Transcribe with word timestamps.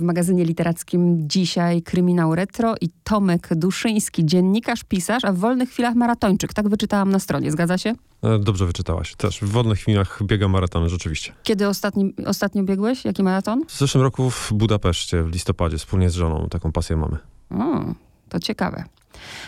W 0.00 0.04
magazynie 0.04 0.44
literackim 0.44 1.28
dzisiaj 1.28 1.82
Kryminał 1.82 2.34
Retro 2.34 2.74
i 2.80 2.88
Tomek 3.04 3.48
Duszyński, 3.54 4.26
dziennikarz, 4.26 4.84
pisarz, 4.84 5.24
a 5.24 5.32
w 5.32 5.36
wolnych 5.38 5.70
chwilach 5.70 5.94
maratończyk. 5.94 6.54
Tak 6.54 6.68
wyczytałam 6.68 7.10
na 7.10 7.18
stronie, 7.18 7.50
zgadza 7.52 7.78
się? 7.78 7.94
E, 8.22 8.38
Dobrze 8.38 8.66
wyczytałaś. 8.66 9.14
Też 9.16 9.40
w 9.40 9.48
wolnych 9.48 9.78
chwilach 9.78 10.20
biegam 10.22 10.50
maratony, 10.50 10.88
rzeczywiście. 10.88 11.32
Kiedy 11.42 11.68
ostatni, 11.68 12.14
ostatnio 12.26 12.62
biegłeś? 12.64 13.04
Jaki 13.04 13.22
maraton? 13.22 13.64
W 13.68 13.78
zeszłym 13.78 14.02
roku 14.04 14.30
w 14.30 14.52
Budapeszcie, 14.52 15.22
w 15.22 15.28
listopadzie, 15.32 15.78
wspólnie 15.78 16.10
z 16.10 16.14
żoną. 16.14 16.48
Taką 16.50 16.72
pasję 16.72 16.96
mamy. 16.96 17.16
O, 17.50 17.94
to 18.28 18.40
ciekawe. 18.40 18.84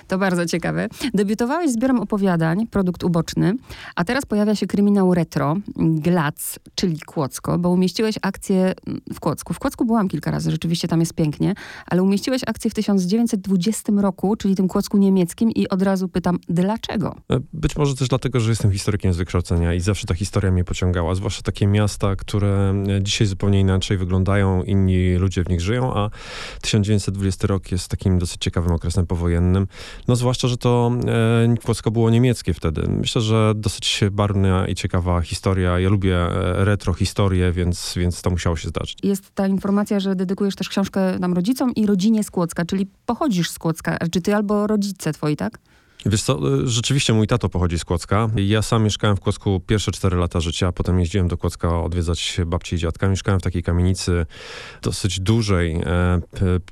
To 0.09 0.18
bardzo 0.18 0.46
ciekawe. 0.46 0.89
Debiutowałeś 1.14 1.71
zbiorem 1.71 2.00
opowiadań, 2.00 2.66
produkt 2.66 3.05
uboczny, 3.05 3.55
a 3.96 4.04
teraz 4.04 4.27
pojawia 4.27 4.54
się 4.54 4.66
kryminał 4.66 5.14
retro, 5.14 5.57
Glac, 5.77 6.59
czyli 6.75 7.00
Kłodzko, 7.00 7.59
bo 7.59 7.71
umieściłeś 7.71 8.14
akcję 8.22 8.75
w 9.14 9.21
Kłodzku. 9.21 9.54
W 9.54 9.59
Kłodzku 9.59 9.85
byłam 9.85 10.09
kilka 10.09 10.30
razy, 10.30 10.50
rzeczywiście 10.50 10.89
tam 10.89 11.00
jest 11.00 11.14
pięknie, 11.14 11.54
ale 11.86 12.03
umieściłeś 12.03 12.43
akcję 12.46 12.71
w 12.71 12.75
1920 12.75 13.93
roku, 13.96 14.36
czyli 14.36 14.57
tym 14.57 14.68
Kłodzku 14.68 14.98
niemieckim 14.98 15.50
i 15.50 15.68
od 15.68 15.82
razu 15.82 16.09
pytam, 16.09 16.39
dlaczego? 16.48 17.17
E, 17.31 17.40
Być 17.53 17.76
może 17.76 17.95
też 17.95 18.09
dlatego, 18.09 18.40
że 18.40 18.50
jestem 18.50 18.73
historykiem 18.73 19.12
z 19.12 19.17
wykształcenia 19.17 19.75
i 19.75 19.81
zawsze 19.81 20.07
ta 20.07 20.14
historia 20.14 20.53
mnie 20.53 20.64
pociągała, 20.64 21.14
zwłaszcza 21.14 21.43
takie 21.43 21.67
miasta, 21.67 22.17
które 22.17 22.75
e, 22.89 23.03
dzisiaj 23.03 23.26
zupełnie 23.26 23.61
inaczej 23.61 23.96
wyglądają, 23.98 24.62
inni 24.62 25.14
ludzie 25.14 25.45
w 25.45 25.48
nich 25.48 25.61
żyją, 25.61 25.95
a 25.95 26.11
1920 26.61 27.46
rok 27.46 27.73
jest 27.73 27.89
takim 27.89 28.18
dosyć 28.18 28.37
ciekawym 28.40 28.73
okresem 28.73 29.07
powojennym. 29.07 29.60
No 30.09 30.17
zwłaszcza, 30.17 30.49
że 30.49 30.57
to 30.57 30.93
e, 31.07 31.55
Kłodzko 31.64 31.91
było 31.91 32.11
niemieckie 32.11 32.55
wtedy. 32.55 32.89
Myślę, 32.89 33.23
że 33.23 33.53
dosyć 33.56 34.01
barwna 34.12 34.67
i 34.69 34.75
ciekawa 34.75 35.20
historia. 35.20 35.78
Ja 35.78 35.89
lubię 35.89 36.17
e, 36.17 36.64
retro 36.64 36.95
historię, 36.95 37.53
więc, 37.53 37.95
więc 37.97 38.23
to 38.23 38.31
musiało 38.31 38.56
się 38.56 38.69
zdarzyć. 38.69 38.98
Jest 39.03 39.34
ta 39.34 39.47
informacja, 39.47 40.01
że 40.01 40.15
dedykujesz 40.17 40.56
też 40.56 40.69
książkę 40.69 41.19
nam 41.19 41.33
rodzicom 41.33 41.75
i 41.75 41.87
rodzinie 41.87 42.25
z 42.25 42.31
Kłodzka, 42.31 42.65
czyli 42.65 42.87
pochodzisz 43.06 43.51
z 43.51 43.59
Kłodzka. 43.59 43.98
Czy 44.11 44.20
ty 44.20 44.34
albo 44.34 44.67
rodzice 44.67 45.12
twoi, 45.12 45.37
tak? 45.37 45.59
Wiesz 46.06 46.23
co, 46.23 46.55
y, 46.62 46.69
rzeczywiście 46.69 47.12
mój 47.12 47.27
tato 47.27 47.48
pochodzi 47.48 47.79
z 47.79 47.84
Kłodzka. 47.84 48.29
Ja 48.37 48.62
sam 48.62 48.84
mieszkałem 48.84 49.17
w 49.17 49.20
Kłodzku 49.20 49.61
pierwsze 49.67 49.93
cztery 49.93 50.17
lata 50.17 50.41
życia, 50.41 50.67
a 50.69 50.73
potem 50.73 51.01
jeździłem 51.01 51.29
do 51.29 51.37
Kłodzka 51.37 51.83
odwiedzać 51.83 52.41
babci 52.47 52.77
i 52.77 52.79
dziadka. 52.79 53.09
Mieszkałem 53.09 53.41
w 53.41 53.43
takiej 53.43 53.62
kamienicy 53.62 54.27
dosyć 54.83 55.21
dużej, 55.21 55.75
e, 55.75 56.21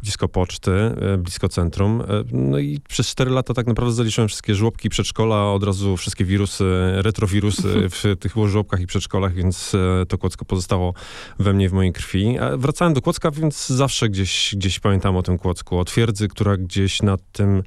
blisko 0.01 0.29
poczty, 0.29 0.71
e, 0.71 1.19
blisko 1.19 1.49
centrum. 1.49 2.01
E, 2.01 2.05
no 2.33 2.59
i 2.59 2.81
przez 2.89 3.09
cztery 3.09 3.31
lata 3.31 3.55
tak 3.55 3.67
naprawdę 3.67 3.95
zaliczyłem 3.95 4.29
wszystkie 4.29 4.55
żłobki, 4.55 4.89
przedszkola, 4.89 5.53
od 5.53 5.65
razu 5.65 5.97
wszystkie 5.97 6.25
wirusy, 6.25 6.65
retrowirusy 6.95 7.89
w 8.03 8.17
tych 8.21 8.33
żłobkach 8.47 8.81
i 8.81 8.87
przedszkolach, 8.87 9.35
więc 9.35 9.73
to 10.09 10.19
Kłodzko 10.19 10.45
pozostało 10.45 10.95
we 11.39 11.53
mnie, 11.53 11.69
w 11.69 11.73
mojej 11.73 11.93
krwi. 11.93 12.39
A 12.39 12.57
wracałem 12.57 12.95
do 12.95 13.03
Kłodzka, 13.03 13.31
więc 13.31 13.67
zawsze 13.67 14.09
gdzieś, 14.09 14.55
gdzieś 14.57 14.81
pamiętam 14.81 15.17
o 15.17 15.23
tym 15.23 15.39
Kłodzku, 15.39 15.79
o 15.79 15.85
twierdzy, 15.85 16.29
która 16.29 16.57
gdzieś 16.57 17.03
nad 17.03 17.21
tym 17.33 17.63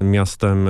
miastem 0.00 0.68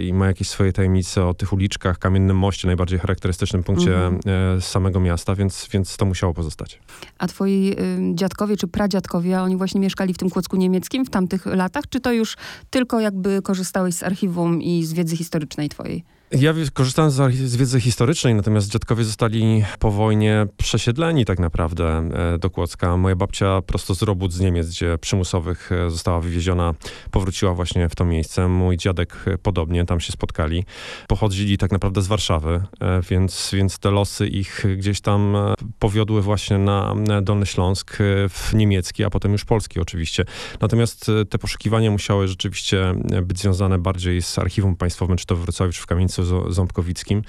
i 0.00 0.12
ma 0.12 0.26
jakieś 0.26 0.48
swoje 0.48 0.72
tajemnice 0.72 1.24
o 1.26 1.34
tych 1.34 1.52
uliczkach, 1.52 1.98
kamiennym 1.98 2.36
moście, 2.38 2.66
najbardziej 2.68 2.98
charakterystycznym 2.98 3.62
punkcie 3.62 3.94
Mhm. 4.06 4.20
e, 4.56 4.60
samego 4.60 5.00
miasta, 5.00 5.34
więc, 5.34 5.68
więc 5.72 5.96
to 5.96 6.04
musiało 6.04 6.34
pozostać. 6.34 6.78
A 7.18 7.26
twoi 7.28 7.74
y, 8.10 8.14
dziadkowie 8.14 8.56
czy 8.56 8.68
pradziadkowie, 8.68 9.40
oni 9.40 9.56
właśnie 9.56 9.80
mieszkali 9.80 10.14
w 10.14 10.18
tym 10.18 10.30
Kłodzku 10.30 10.56
niemieckim 10.56 11.04
w 11.04 11.10
tamtych 11.10 11.46
latach? 11.46 11.84
Czy 11.88 12.00
to 12.00 12.12
już 12.12 12.36
tylko 12.70 13.00
jakby 13.00 13.42
korzystałeś 13.42 13.94
z 13.94 14.02
archiwum 14.02 14.62
i 14.62 14.84
z 14.84 14.92
wiedzy 14.92 15.16
historycznej 15.16 15.68
twojej? 15.68 16.04
Ja 16.38 16.54
korzystałem 16.74 17.10
z, 17.10 17.32
z 17.32 17.56
wiedzy 17.56 17.80
historycznej, 17.80 18.34
natomiast 18.34 18.70
dziadkowie 18.70 19.04
zostali 19.04 19.64
po 19.78 19.90
wojnie 19.90 20.46
przesiedleni 20.56 21.24
tak 21.24 21.38
naprawdę 21.38 22.08
e, 22.34 22.38
do 22.38 22.50
Kłodzka. 22.50 22.96
Moja 22.96 23.16
babcia 23.16 23.62
prosto 23.62 23.94
z 23.94 24.02
robót 24.02 24.32
z 24.32 24.40
Niemiec, 24.40 24.68
gdzie 24.68 24.98
przymusowych 24.98 25.72
e, 25.72 25.90
została 25.90 26.20
wywieziona, 26.20 26.74
powróciła 27.10 27.54
właśnie 27.54 27.88
w 27.88 27.94
to 27.94 28.04
miejsce. 28.04 28.48
Mój 28.48 28.76
dziadek 28.76 29.24
e, 29.26 29.38
podobnie, 29.38 29.84
tam 29.84 30.00
się 30.00 30.12
spotkali. 30.12 30.64
Pochodzili 31.08 31.58
tak 31.58 31.72
naprawdę 31.72 32.02
z 32.02 32.06
Warszawy, 32.06 32.62
więc, 33.10 33.50
więc 33.52 33.78
te 33.78 33.90
losy 33.90 34.26
ich 34.26 34.64
gdzieś 34.76 35.00
tam 35.00 35.36
powiodły 35.78 36.22
właśnie 36.22 36.58
na 36.58 36.94
Dolny 37.22 37.46
Śląsk, 37.46 37.96
w 38.28 38.54
niemiecki, 38.54 39.04
a 39.04 39.10
potem 39.10 39.32
już 39.32 39.44
polski 39.44 39.80
oczywiście. 39.80 40.24
Natomiast 40.60 41.10
te 41.30 41.38
poszukiwania 41.38 41.90
musiały 41.90 42.28
rzeczywiście 42.28 42.94
być 43.22 43.38
związane 43.38 43.78
bardziej 43.78 44.22
z 44.22 44.38
archiwum 44.38 44.76
państwowym, 44.76 45.16
czy 45.16 45.26
to 45.26 45.36
w 45.36 45.40
Wrocławiu, 45.40 45.72
czy 45.72 45.82
w 45.82 45.86
Kamieńcu 45.86 46.21
Ząbkowickim. 46.48 47.22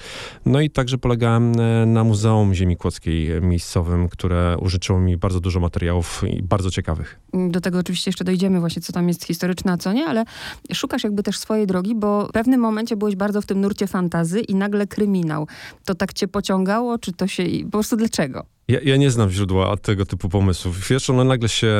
No 0.46 0.60
i 0.60 0.70
także 0.70 0.98
polegałem 0.98 1.52
e, 1.60 1.86
na 1.86 2.04
Muzeum 2.04 2.54
Ziemi 2.54 2.76
Kłodzkiej 2.76 3.42
miejscowym, 3.42 4.08
które 4.08 4.56
użyczyło 4.60 5.00
mi 5.00 5.16
bardzo 5.16 5.40
dużo 5.40 5.60
materiałów 5.60 6.22
i 6.28 6.42
bardzo 6.42 6.70
ciekawych. 6.70 7.20
Do 7.48 7.60
tego 7.60 7.78
oczywiście 7.78 8.08
jeszcze 8.08 8.24
dojdziemy 8.24 8.60
właśnie, 8.60 8.82
co 8.82 8.92
tam 8.92 9.08
jest 9.08 9.24
historyczne, 9.24 9.72
a 9.72 9.76
co 9.76 9.92
nie, 9.92 10.06
ale 10.06 10.24
szukasz 10.72 11.04
jakby 11.04 11.22
też 11.22 11.38
swojej 11.38 11.66
drogi, 11.66 11.94
bo 11.94 12.26
w 12.26 12.32
pewnym 12.32 12.60
momencie 12.60 12.96
byłeś 12.96 13.16
bardzo 13.16 13.42
w 13.42 13.46
tym 13.46 13.60
nurcie 13.60 13.86
fantazy 13.86 14.40
i 14.40 14.54
nagle 14.54 14.86
kryminał. 14.86 15.46
To 15.84 15.94
tak 15.94 16.12
cię 16.12 16.28
pociągało, 16.28 16.98
czy 16.98 17.12
to 17.12 17.26
się... 17.26 17.44
Po 17.64 17.70
prostu 17.70 17.96
dlaczego? 17.96 18.53
Ja, 18.68 18.80
ja 18.84 18.96
nie 18.96 19.10
znam 19.10 19.30
źródła 19.30 19.76
tego 19.76 20.06
typu 20.06 20.28
pomysłów. 20.28 20.88
Wiesz, 20.88 21.10
one 21.10 21.24
nagle 21.24 21.48
się 21.48 21.74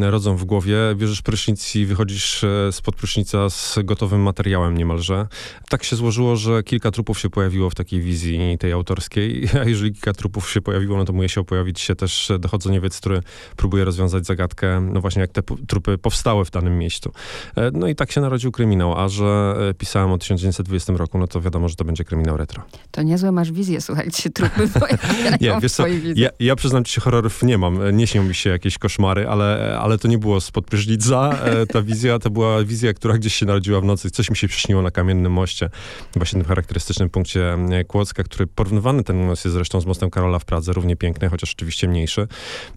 rodzą 0.00 0.36
w 0.36 0.44
głowie, 0.44 0.76
bierzesz 0.94 1.22
prysznic 1.22 1.76
i 1.76 1.86
wychodzisz 1.86 2.44
e, 2.44 2.72
spod 2.72 2.96
prysznica 2.96 3.50
z 3.50 3.78
gotowym 3.84 4.22
materiałem 4.22 4.78
niemalże. 4.78 5.26
Tak 5.68 5.84
się 5.84 5.96
złożyło, 5.96 6.36
że 6.36 6.62
kilka 6.62 6.90
trupów 6.90 7.18
się 7.18 7.30
pojawiło 7.30 7.70
w 7.70 7.74
takiej 7.74 8.00
wizji 8.00 8.58
tej 8.58 8.72
autorskiej, 8.72 9.48
a 9.62 9.64
jeżeli 9.64 9.92
kilka 9.92 10.12
trupów 10.12 10.50
się 10.50 10.60
pojawiło, 10.60 10.96
no 10.96 11.04
to 11.04 11.12
musiał 11.12 11.44
pojawić 11.44 11.80
się 11.80 11.94
też 11.94 12.32
dochodzeniowiec, 12.38 12.98
który 13.00 13.20
próbuje 13.56 13.84
rozwiązać 13.84 14.26
zagadkę, 14.26 14.80
no 14.80 15.00
właśnie 15.00 15.20
jak 15.20 15.32
te 15.32 15.42
trupy 15.66 15.98
powstały 15.98 16.44
w 16.44 16.50
danym 16.50 16.78
miejscu. 16.78 17.12
E, 17.56 17.70
No 17.70 17.88
i 17.88 17.94
tak 17.94 18.12
się 18.12 18.20
narodził 18.20 18.52
kryminał, 18.52 18.98
a 18.98 19.08
że 19.08 19.56
e, 19.70 19.74
pisałem 19.74 20.12
o 20.12 20.18
1920 20.18 20.92
roku, 20.92 21.18
no 21.18 21.26
to 21.26 21.40
wiadomo, 21.40 21.68
że 21.68 21.76
to 21.76 21.84
będzie 21.84 22.04
kryminał 22.04 22.36
retro. 22.36 22.62
To 22.90 23.02
niezłe 23.02 23.32
masz 23.32 23.52
wizję, 23.52 23.80
słuchajcie, 23.80 24.30
trupy 24.30 24.68
pojawiają 24.80 25.36
Nie, 25.40 25.58
w 25.58 25.62
wiesz 25.62 25.72
co, 25.72 25.84
wizji. 25.84 26.29
Ja, 26.38 26.56
przyznam 26.56 26.84
ci 26.84 27.00
horrorów 27.00 27.42
nie 27.42 27.58
mam. 27.58 27.96
Nie 27.96 28.06
śnią 28.06 28.22
mi 28.22 28.34
się 28.34 28.50
jakieś 28.50 28.78
koszmary, 28.78 29.28
ale, 29.28 29.78
ale 29.80 29.98
to 29.98 30.08
nie 30.08 30.18
było 30.18 30.40
spod 30.40 30.64
prysznica. 30.66 31.30
e, 31.44 31.66
Ta 31.66 31.82
wizja 31.82 32.18
to 32.18 32.30
była 32.30 32.64
wizja, 32.64 32.94
która 32.94 33.18
gdzieś 33.18 33.34
się 33.34 33.46
narodziła 33.46 33.80
w 33.80 33.84
nocy. 33.84 34.10
Coś 34.10 34.30
mi 34.30 34.36
się 34.36 34.48
przyśniło 34.48 34.82
na 34.82 34.90
kamiennym 34.90 35.32
moście, 35.32 35.70
właśnie 36.16 36.40
tym 36.40 36.48
charakterystycznym 36.48 37.10
punkcie 37.10 37.54
e, 37.54 37.84
Kłodzka, 37.84 38.22
który 38.22 38.46
porównywany 38.46 39.04
ten 39.04 39.26
most 39.26 39.44
jest 39.44 39.54
zresztą 39.54 39.80
z 39.80 39.86
mostem 39.86 40.10
Karola 40.10 40.38
w 40.38 40.44
Pradze, 40.44 40.72
równie 40.72 40.96
piękny, 40.96 41.28
chociaż 41.28 41.52
oczywiście 41.52 41.88
mniejszy. 41.88 42.28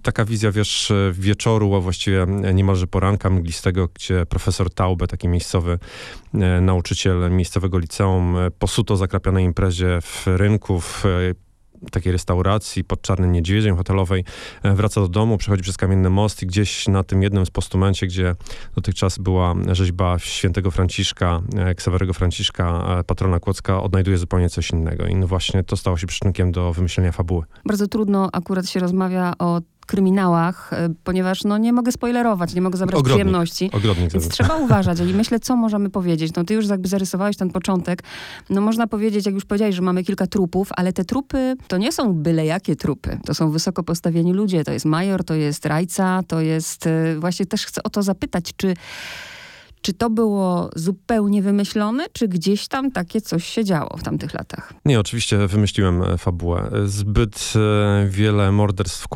Taka 0.01 0.25
wizja, 0.25 0.51
wiesz, 0.51 0.91
e, 0.91 1.11
wieczoru, 1.13 1.75
a 1.75 1.79
właściwie 1.79 2.25
niemalże 2.53 2.87
poranka 2.87 3.29
mglistego, 3.29 3.89
gdzie 3.93 4.25
profesor 4.25 4.73
Taube, 4.73 5.07
taki 5.07 5.27
miejscowy 5.27 5.79
nauczyciel 6.61 7.31
miejscowego 7.31 7.77
liceum, 7.77 8.37
e, 8.37 8.51
po 8.51 8.67
suto 8.67 8.97
zakrapianej 8.97 9.45
imprezie 9.45 9.99
w 10.01 10.23
rynku, 10.27 10.81
w 10.81 11.03
takiej 11.91 12.11
restauracji 12.11 12.83
pod 12.83 13.01
Czarnym 13.01 13.31
Niedźwiedziem 13.31 13.75
hotelowej, 13.75 14.23
e, 14.63 14.73
wraca 14.73 15.01
do 15.01 15.07
domu, 15.07 15.37
przechodzi 15.37 15.63
przez 15.63 15.77
kamienny 15.77 16.09
most 16.09 16.43
i 16.43 16.47
gdzieś 16.47 16.87
na 16.87 17.03
tym 17.03 17.23
jednym 17.23 17.45
z 17.45 17.49
postumencie, 17.49 18.07
gdzie 18.07 18.35
dotychczas 18.75 19.17
była 19.17 19.55
rzeźba 19.71 20.19
świętego 20.19 20.71
Franciszka, 20.71 21.41
e, 21.57 21.75
Ksawerego 21.75 22.13
Franciszka, 22.13 22.97
e, 22.99 23.03
patrona 23.03 23.39
Kłodzka, 23.39 23.83
odnajduje 23.83 24.17
zupełnie 24.17 24.49
coś 24.49 24.69
innego. 24.69 25.05
I 25.05 25.15
no 25.15 25.27
właśnie 25.27 25.63
to 25.63 25.77
stało 25.77 25.97
się 25.97 26.07
przyczynkiem 26.07 26.51
do 26.51 26.73
wymyślenia 26.73 27.11
fabuły. 27.11 27.43
Bardzo 27.65 27.87
trudno 27.87 28.29
akurat 28.33 28.69
się 28.69 28.79
rozmawia 28.79 29.33
o 29.39 29.61
kryminałach, 29.85 30.73
e, 30.73 30.89
ponieważ 31.03 31.43
no, 31.43 31.57
nie 31.57 31.73
mogę 31.73 31.91
spoilerować, 31.91 32.53
nie 32.55 32.61
mogę 32.61 32.77
zabrać 32.77 32.99
Ogrodnik. 32.99 33.21
przyjemności. 33.21 33.69
Ogrodnik 33.73 34.11
Więc 34.11 34.27
trzeba 34.27 34.55
uważać. 34.55 34.99
I 34.99 35.03
myślę, 35.13 35.39
co 35.39 35.55
możemy 35.55 35.89
powiedzieć. 35.89 36.33
No 36.35 36.43
ty 36.43 36.53
już 36.53 36.67
jakby 36.67 36.87
zarysowałeś 36.87 37.37
ten 37.37 37.49
początek. 37.49 38.03
No 38.49 38.61
można 38.61 38.87
powiedzieć, 38.87 39.25
jak 39.25 39.35
już 39.35 39.45
powiedziałeś, 39.45 39.75
że 39.75 39.81
mamy 39.81 40.03
kilka 40.03 40.27
trupów, 40.27 40.69
ale 40.75 40.93
te 40.93 41.05
trupy 41.05 41.55
to 41.67 41.77
nie 41.77 41.91
są 41.91 42.13
byle 42.13 42.45
jakie 42.45 42.75
trupy. 42.75 43.19
To 43.25 43.33
są 43.33 43.51
wysoko 43.51 43.83
postawieni 43.83 44.33
ludzie. 44.33 44.63
To 44.63 44.71
jest 44.71 44.85
major, 44.85 45.23
to 45.23 45.33
jest 45.33 45.65
rajca, 45.65 46.21
to 46.27 46.41
jest... 46.41 46.87
e, 46.87 47.15
Właśnie 47.19 47.45
też 47.45 47.65
chcę 47.65 47.83
o 47.83 47.89
to 47.89 48.03
zapytać, 48.03 48.51
czy... 48.57 48.73
Czy 49.83 49.93
to 49.93 50.09
było 50.09 50.69
zupełnie 50.75 51.41
wymyślone, 51.41 52.05
czy 52.13 52.27
gdzieś 52.27 52.67
tam 52.67 52.91
takie 52.91 53.21
coś 53.21 53.47
się 53.47 53.63
działo 53.63 53.97
w 53.97 54.03
tamtych 54.03 54.33
latach? 54.33 54.73
Nie, 54.85 54.99
oczywiście 54.99 55.47
wymyśliłem 55.47 56.03
e, 56.03 56.17
fabułę. 56.17 56.71
Zbyt 56.85 57.53
e, 57.55 58.07
wiele 58.09 58.51
morderstw 58.51 59.01
w 59.01 59.07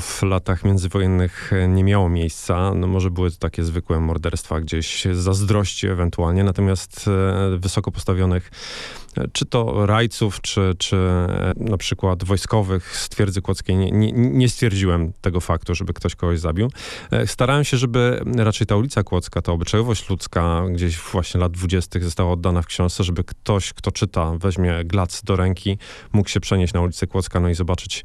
w 0.00 0.22
latach 0.22 0.64
międzywojennych 0.64 1.52
e, 1.52 1.68
nie 1.68 1.84
miało 1.84 2.08
miejsca. 2.08 2.74
No 2.74 2.86
może 2.86 3.10
były 3.10 3.30
to 3.30 3.36
takie 3.36 3.64
zwykłe 3.64 4.00
morderstwa 4.00 4.60
gdzieś 4.60 5.06
zazdrości 5.12 5.88
ewentualnie, 5.88 6.44
natomiast 6.44 7.08
e, 7.08 7.58
wysoko 7.58 7.92
postawionych 7.92 8.50
e, 8.50 9.03
czy 9.32 9.46
to 9.46 9.86
rajców, 9.86 10.40
czy, 10.40 10.74
czy 10.78 10.96
e, 10.96 11.52
na 11.56 11.76
przykład 11.76 12.24
wojskowych 12.24 12.96
z 12.96 13.08
twierdzy 13.08 13.42
kłodzkiej, 13.42 13.76
nie, 13.76 13.90
nie, 13.90 14.12
nie 14.12 14.48
stwierdziłem 14.48 15.12
tego 15.20 15.40
faktu, 15.40 15.74
żeby 15.74 15.92
ktoś 15.92 16.14
kogoś 16.14 16.40
zabił. 16.40 16.70
E, 17.10 17.26
Starałem 17.26 17.64
się, 17.64 17.76
żeby 17.76 18.20
raczej 18.36 18.66
ta 18.66 18.76
ulica 18.76 19.02
Kłodzka, 19.02 19.42
ta 19.42 19.52
obyczajowość 19.52 20.10
ludzka 20.10 20.62
gdzieś 20.70 20.98
właśnie 20.98 21.40
lat 21.40 21.52
dwudziestych 21.52 22.04
została 22.04 22.32
oddana 22.32 22.62
w 22.62 22.66
książce, 22.66 23.04
żeby 23.04 23.24
ktoś, 23.24 23.72
kto 23.72 23.92
czyta, 23.92 24.32
weźmie 24.38 24.84
glac 24.84 25.22
do 25.22 25.36
ręki, 25.36 25.78
mógł 26.12 26.28
się 26.28 26.40
przenieść 26.40 26.74
na 26.74 26.80
ulicę 26.80 27.06
Kłodzka, 27.06 27.40
no 27.40 27.48
i 27.48 27.54
zobaczyć 27.54 28.04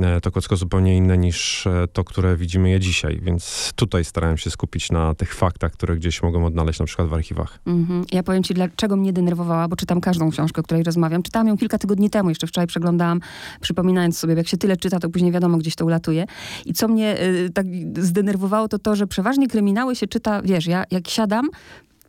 e, 0.00 0.20
to 0.20 0.30
Kłodzko 0.30 0.56
zupełnie 0.56 0.96
inne 0.96 1.18
niż 1.18 1.68
to, 1.92 2.04
które 2.04 2.36
widzimy 2.36 2.70
je 2.70 2.80
dzisiaj. 2.80 3.20
Więc 3.22 3.72
tutaj 3.76 4.04
starałem 4.04 4.38
się 4.38 4.50
skupić 4.50 4.90
na 4.90 5.14
tych 5.14 5.34
faktach, 5.34 5.72
które 5.72 5.96
gdzieś 5.96 6.22
mogą 6.22 6.46
odnaleźć 6.46 6.80
na 6.80 6.86
przykład 6.86 7.08
w 7.08 7.14
archiwach. 7.14 7.58
Mhm. 7.66 8.04
Ja 8.12 8.22
powiem 8.22 8.42
ci, 8.42 8.54
dlaczego 8.54 8.96
mnie 8.96 9.12
denerwowała, 9.12 9.68
bo 9.68 9.76
czytam 9.76 10.00
każdą 10.00 10.30
książkę, 10.30 10.49
o 10.58 10.62
której 10.62 10.82
rozmawiam. 10.82 11.22
Czytałam 11.22 11.48
ją 11.48 11.56
kilka 11.56 11.78
tygodni 11.78 12.10
temu, 12.10 12.28
jeszcze 12.28 12.46
wczoraj 12.46 12.66
przeglądałam, 12.66 13.20
przypominając 13.60 14.18
sobie, 14.18 14.34
jak 14.34 14.48
się 14.48 14.56
tyle 14.56 14.76
czyta, 14.76 15.00
to 15.00 15.10
później 15.10 15.32
wiadomo, 15.32 15.58
gdzieś 15.58 15.74
to 15.74 15.84
ulatuje. 15.84 16.26
I 16.66 16.72
co 16.72 16.88
mnie 16.88 17.22
y, 17.22 17.50
tak 17.54 17.66
zdenerwowało, 17.98 18.68
to 18.68 18.78
to, 18.78 18.96
że 18.96 19.06
przeważnie 19.06 19.48
kryminały 19.48 19.96
się 19.96 20.06
czyta, 20.06 20.42
wiesz, 20.42 20.66
ja 20.66 20.84
jak 20.90 21.08
siadam, 21.08 21.48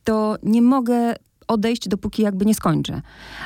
to 0.04 0.36
nie 0.44 0.62
mogę 0.62 1.14
odejść, 1.52 1.88
dopóki 1.88 2.22
jakby 2.22 2.46
nie 2.46 2.56
skończę. 2.56 3.02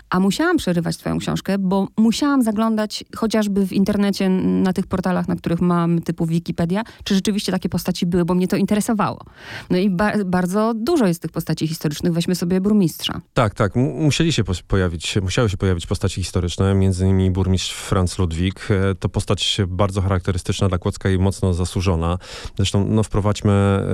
A 0.09 0.19
musiałam 0.19 0.57
przerywać 0.57 0.97
twoją 0.97 1.19
książkę, 1.19 1.57
bo 1.57 1.87
musiałam 1.97 2.43
zaglądać 2.43 3.03
chociażby 3.15 3.67
w 3.67 3.73
internecie 3.73 4.29
na 4.29 4.73
tych 4.73 4.87
portalach, 4.87 5.27
na 5.27 5.35
których 5.35 5.61
mam 5.61 6.01
typu 6.01 6.25
Wikipedia, 6.25 6.83
czy 7.03 7.15
rzeczywiście 7.15 7.51
takie 7.51 7.69
postaci 7.69 8.05
były, 8.05 8.25
bo 8.25 8.33
mnie 8.33 8.47
to 8.47 8.57
interesowało. 8.57 9.21
No 9.69 9.77
i 9.77 9.89
ba 9.89 10.13
bardzo 10.25 10.73
dużo 10.75 11.07
jest 11.07 11.21
tych 11.21 11.31
postaci 11.31 11.67
historycznych. 11.67 12.13
Weźmy 12.13 12.35
sobie 12.35 12.61
burmistrza. 12.61 13.21
Tak, 13.33 13.53
tak. 13.53 13.75
musieli 13.75 14.33
się 14.33 14.43
pojawić, 14.67 15.17
musiały 15.21 15.49
się 15.49 15.57
pojawić 15.57 15.87
postaci 15.87 16.23
historyczne, 16.23 16.75
między 16.75 17.05
innymi 17.05 17.31
burmistrz 17.31 17.73
Franz 17.73 18.19
Ludwik. 18.19 18.67
E, 18.71 18.95
to 18.95 19.09
postać 19.09 19.57
bardzo 19.67 20.01
charakterystyczna 20.01 20.69
dla 20.69 20.77
Kłodzka 20.77 21.09
i 21.09 21.17
mocno 21.17 21.53
zasłużona. 21.53 22.17
Zresztą 22.57 22.87
no, 22.87 23.03
wprowadźmy 23.03 23.51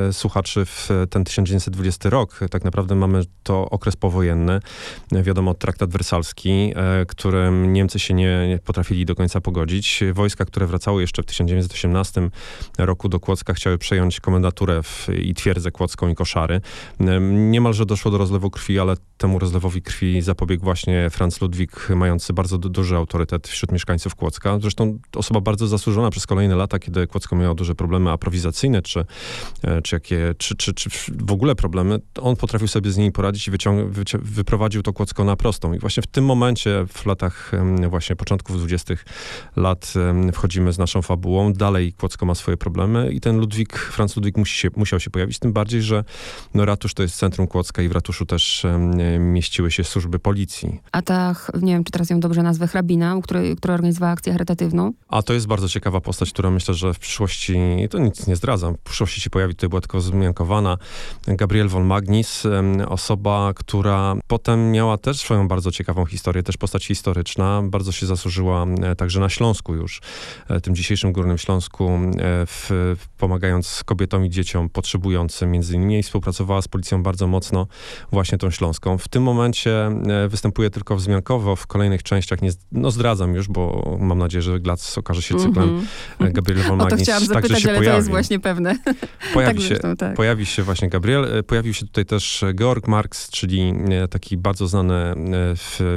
e, 0.10 0.14
słuchaczy 0.14 0.66
w 0.66 0.90
ten 1.10 1.24
1920 1.24 2.10
rok. 2.10 2.40
Tak 2.52 2.64
naprawdę 2.64 2.96
mamy 2.96 3.24
to 3.44 3.70
okres 3.70 3.96
powojenny. 4.02 4.60
Wiadomo, 5.12 5.54
traktat 5.54 5.92
wersalski, 5.92 6.74
e, 6.76 7.06
którym 7.06 7.74
Niemcy 7.74 8.00
się 8.00 8.14
nie, 8.14 8.60
potrafili 8.66 9.06
do 9.06 9.16
końca 9.16 9.42
pogodzić. 9.42 10.04
Wojska, 10.14 10.46
które 10.46 10.68
wracały 10.68 11.02
jeszcze 11.02 11.24
w 11.24 11.26
1918 11.26 12.30
roku 12.78 13.10
do 13.10 13.20
Kłodzka, 13.20 13.54
chciały 13.54 13.78
przejąć 13.78 14.20
komendaturę 14.20 14.84
w, 14.84 15.08
i 15.24 15.34
twierdzę 15.34 15.72
kłodzką 15.72 16.08
i 16.08 16.16
koszary. 16.16 16.62
E, 17.00 17.20
niemalże 17.22 17.86
doszło 17.86 18.12
do 18.12 18.18
rozlewu 18.18 18.50
krwi, 18.50 18.80
ale 18.80 18.96
temu 19.18 19.40
rozlewowi 19.40 19.82
krwi 19.82 20.22
zapobiegł 20.22 20.64
właśnie 20.64 21.10
Franz 21.10 21.42
Ludwik, 21.42 21.90
mający 21.90 22.34
bardzo 22.34 22.58
duży 22.58 22.96
autorytet 22.96 23.48
wśród 23.48 23.72
mieszkańców 23.72 24.16
Kłodzka. 24.16 24.60
Zresztą 24.60 25.00
osoba 25.16 25.42
bardzo 25.42 25.68
zasłużona 25.68 26.10
przez 26.10 26.28
kolejne 26.28 26.56
lata, 26.56 26.80
kiedy 26.80 27.08
Kłodzko 27.08 27.36
miało 27.36 27.56
duże 27.56 27.76
problemy 27.76 28.12
aprowizacyjne, 28.12 28.82
czy, 28.82 29.06
e, 29.64 29.82
czy, 29.82 29.96
jakie, 29.96 30.36
czy, 30.38 30.56
czy, 30.56 30.74
czy 30.74 30.90
w 31.26 31.32
ogóle 31.32 31.56
problemy, 31.56 32.00
on 32.22 32.36
potrafił 32.36 32.68
sobie 32.68 32.92
z 32.92 32.98
nimi 32.98 33.12
poradzić 33.12 33.48
i 33.48 33.52
wyciągnąć 33.52 33.91
wyprowadził 34.22 34.82
to 34.82 34.94
Kłodzko 34.94 35.24
na 35.24 35.36
prostą. 35.36 35.74
I 35.74 35.80
właśnie 35.80 36.04
w 36.04 36.08
tym 36.08 36.26
momencie, 36.26 36.86
w 36.88 37.06
latach 37.06 37.52
właśnie 37.90 38.16
początków 38.16 38.58
20 38.58 38.94
lat 39.56 39.94
wchodzimy 40.34 40.74
z 40.74 40.78
naszą 40.78 41.02
fabułą. 41.02 41.54
Dalej 41.54 41.94
Kłodzko 41.94 42.26
ma 42.26 42.36
swoje 42.36 42.58
problemy 42.58 43.12
i 43.12 43.22
ten 43.22 43.38
Ludwik, 43.38 43.78
Franz 43.78 44.16
Ludwik 44.16 44.38
musi 44.38 44.58
się, 44.58 44.70
musiał 44.76 45.00
się 45.00 45.10
pojawić, 45.10 45.40
tym 45.40 45.54
bardziej, 45.54 45.82
że 45.82 46.04
no, 46.54 46.66
ratusz 46.66 46.94
to 46.94 47.04
jest 47.04 47.16
centrum 47.16 47.48
Kłodzka 47.48 47.82
i 47.82 47.90
w 47.90 47.92
ratuszu 47.92 48.26
też 48.26 48.66
mieściły 49.20 49.72
się 49.72 49.84
służby 49.84 50.20
policji. 50.20 50.80
A 50.92 51.02
ta, 51.02 51.36
nie 51.62 51.74
wiem, 51.74 51.84
czy 51.84 51.92
teraz 51.92 52.10
ją 52.10 52.20
dobrze 52.20 52.44
nazwę, 52.44 52.68
hrabina, 52.68 53.16
który, 53.24 53.56
która 53.56 53.74
organizowała 53.74 54.12
akcję 54.12 54.32
charytatywną? 54.32 54.94
A 55.08 55.22
to 55.22 55.34
jest 55.34 55.48
bardzo 55.48 55.70
ciekawa 55.70 56.02
postać, 56.02 56.32
która 56.32 56.52
myślę, 56.52 56.74
że 56.74 56.94
w 56.94 57.00
przyszłości, 57.00 57.58
to 57.90 58.00
nic 58.00 58.28
nie 58.28 58.36
zdradzam, 58.36 58.76
w 58.76 58.80
przyszłości 58.80 59.22
się 59.22 59.30
pojawi, 59.30 59.56
tutaj 59.56 59.70
była 59.70 59.82
tylko 59.82 59.98
wzmiankowana, 59.98 60.78
Gabriel 61.28 61.68
von 61.68 61.86
Magnis, 61.86 62.44
osoba, 62.88 63.52
która 63.56 63.81
która 63.82 64.16
potem 64.28 64.72
miała 64.72 64.98
też 64.98 65.18
swoją 65.18 65.48
bardzo 65.48 65.72
ciekawą 65.72 66.06
historię, 66.06 66.44
też 66.44 66.58
postać 66.58 66.86
historyczna. 66.86 67.62
Bardzo 67.64 67.92
się 67.92 68.06
zasłużyła 68.06 68.66
e, 68.84 68.96
także 68.96 69.20
na 69.20 69.30
Śląsku 69.30 69.76
już, 69.76 70.02
e, 70.50 70.62
tym 70.62 70.76
dzisiejszym 70.76 71.12
Górnym 71.12 71.38
Śląsku, 71.38 71.90
e, 71.90 72.00
w, 72.46 72.96
pomagając 73.18 73.84
kobietom 73.86 74.26
i 74.26 74.30
dzieciom 74.30 74.70
potrzebującym 74.70 75.52
między 75.52 75.76
innymi 75.76 76.00
i 76.00 76.04
współpracowała 76.04 76.62
z 76.62 76.68
policją 76.68 77.04
bardzo 77.04 77.28
mocno 77.28 77.68
właśnie 78.12 78.38
tą 78.38 78.52
Śląską. 78.52 78.98
W 78.98 79.08
tym 79.08 79.24
momencie 79.24 79.92
występuje 80.30 80.70
tylko 80.70 80.96
wzmiankowo, 80.96 81.56
w 81.56 81.68
kolejnych 81.68 82.04
częściach 82.04 82.42
nie, 82.42 82.50
no 82.72 82.92
zdradzam 82.92 83.36
już, 83.36 83.48
bo 83.48 83.98
mam 84.00 84.18
nadzieję, 84.18 84.42
że 84.42 84.60
Glac 84.60 84.98
okaże 84.98 85.22
się 85.22 85.36
cyklem 85.36 85.70
mm 85.70 85.86
-hmm. 86.20 86.32
Gabriel 86.32 86.64
von 86.64 86.78
Magnis. 86.78 86.94
O 86.94 86.98
to 86.98 87.04
chciałam 87.04 87.26
zapytać, 87.26 87.66
ale 87.66 87.78
pojawi. 87.78 87.88
to 87.88 87.96
jest 87.96 88.10
właśnie 88.10 88.40
pewne. 88.40 88.76
Pojawi, 89.34 89.54
tak 89.54 89.62
się, 89.62 89.68
zresztą, 89.68 89.96
tak. 89.96 90.16
pojawi 90.16 90.46
się 90.46 90.64
właśnie 90.64 90.90
Gabriel, 90.90 91.44
pojawił 91.44 91.74
się 91.74 91.86
tutaj 91.86 92.06
też 92.06 92.46
Georg 92.54 92.88
Marx, 92.88 93.30
czyli 93.30 93.61
E, 93.70 94.08
taki 94.08 94.38
bardzo 94.38 94.68
znany 94.68 94.94
e, 94.94 95.16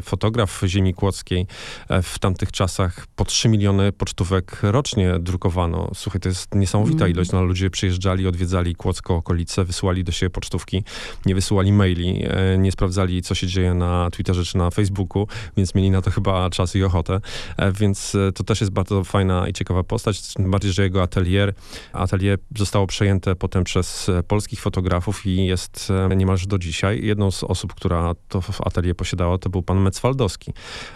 fotograf 0.03 0.63
ziemi 0.67 0.95
kłodzkiej. 0.95 1.47
E, 1.89 2.03
w 2.03 2.19
tamtych 2.19 2.53
czasach 2.53 3.07
po 3.17 3.25
3 3.25 3.49
miliony 3.49 3.93
pocztówek 3.93 4.59
rocznie 4.63 5.19
drukowano. 5.19 5.91
Słuchaj, 5.95 6.21
to 6.21 6.29
jest 6.29 6.55
niesamowita 6.55 7.05
mm. 7.05 7.11
ilość. 7.11 7.33
No, 7.33 7.45
ludzie 7.45 7.71
przyjeżdżali, 7.71 8.27
odwiedzali 8.27 8.75
Kłodzko, 8.75 9.15
okolice, 9.15 9.65
wysyłali 9.65 10.05
do 10.05 10.13
siebie 10.13 10.31
pocztówki, 10.31 10.85
nie 11.27 11.35
wysyłali 11.35 11.73
maili, 11.73 12.25
nie 12.59 12.73
sprawdzali, 12.73 13.23
co 13.23 13.35
się 13.35 13.47
dzieje 13.47 13.75
na 13.75 14.11
Twitterze 14.11 14.45
czy 14.45 14.59
na 14.59 14.71
Facebooku, 14.71 15.27
więc 15.57 15.75
mieli 15.75 15.91
na 15.91 16.03
to 16.03 16.11
chyba 16.11 16.51
czas 16.51 16.77
i 16.77 16.85
ochotę. 16.85 17.21
Więc 17.81 18.17
to 18.35 18.45
też 18.45 18.61
jest 18.61 18.73
bardzo 18.73 19.05
fajna 19.05 19.49
i 19.49 19.53
ciekawa 19.53 19.83
postać, 19.83 20.35
tym 20.35 20.51
bardziej, 20.51 20.73
że 20.73 20.83
jego 20.83 21.03
atelier, 21.03 21.55
atelier 21.93 22.39
zostało 22.57 22.87
przejęte 22.87 23.37
potem 23.37 23.65
przez 23.65 24.11
polskich 24.29 24.61
fotografów 24.61 25.27
i 25.27 25.47
jest 25.47 25.93
niemalże 26.17 26.47
do 26.47 26.59
dzisiaj 26.59 27.05
jedną 27.07 27.31
z 27.31 27.45
osób, 27.55 27.75
która 27.75 28.15
to 28.29 28.43
atelier 28.65 28.97
posiadała, 28.97 29.39
to 29.39 29.51
był 29.51 29.63
pan 29.63 29.81
Mecwaldowski. 29.81 30.53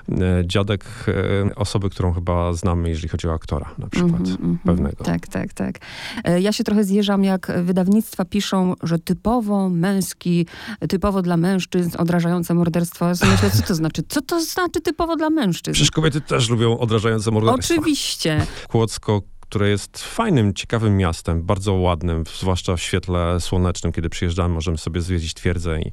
E, 0.09 0.43
dziadek 0.47 0.85
e, 1.09 1.55
osoby, 1.55 1.91
którą 1.91 2.13
chyba 2.13 2.53
znamy, 2.53 2.89
jeżeli 2.89 3.09
chodzi 3.09 3.29
o 3.29 3.33
aktora 3.33 3.71
na 3.79 3.89
przykład, 3.89 4.21
mm 4.21 4.37
-hmm, 4.37 4.57
pewnego. 4.67 5.05
Tak, 5.05 5.29
tak, 5.29 5.53
tak. 5.53 5.79
E, 6.25 6.41
ja 6.41 6.53
się 6.53 6.65
trochę 6.65 6.85
zjeżdżam, 6.85 7.25
jak 7.25 7.53
wydawnictwa 7.63 8.25
piszą, 8.25 8.75
że 8.83 8.99
typowo 8.99 9.69
męski, 9.69 10.47
typowo 10.89 11.23
dla 11.23 11.37
mężczyzn 11.37 11.91
odrażające 11.99 12.55
morderstwo. 12.55 13.09
Myślę, 13.09 13.51
co 13.51 13.63
to 13.63 13.75
znaczy? 13.75 14.03
Co 14.09 14.23
to 14.23 14.41
znaczy 14.41 14.81
typowo 14.81 15.17
dla 15.17 15.31
mężczyzn? 15.31 15.75
Przecież 15.75 15.91
kobiety 15.91 16.21
też 16.21 16.51
lubią 16.51 16.79
odrażające 16.79 17.31
morderstwo. 17.31 17.75
Oczywiście. 17.75 18.47
Kłodzko 18.69 19.23
które 19.49 19.69
jest 19.69 19.99
fajnym, 19.99 20.55
ciekawym 20.55 20.97
miastem, 20.97 21.43
bardzo 21.43 21.75
ładnym, 21.75 22.25
zwłaszcza 22.39 22.77
w 22.77 22.83
świetle 22.83 23.41
słonecznym, 23.41 23.93
kiedy 23.93 24.09
przyjeżdżamy, 24.09 24.55
możemy 24.55 24.79
sobie 24.79 25.01
zwiedzić 25.01 25.35
twierdzę 25.35 25.81
i 25.81 25.91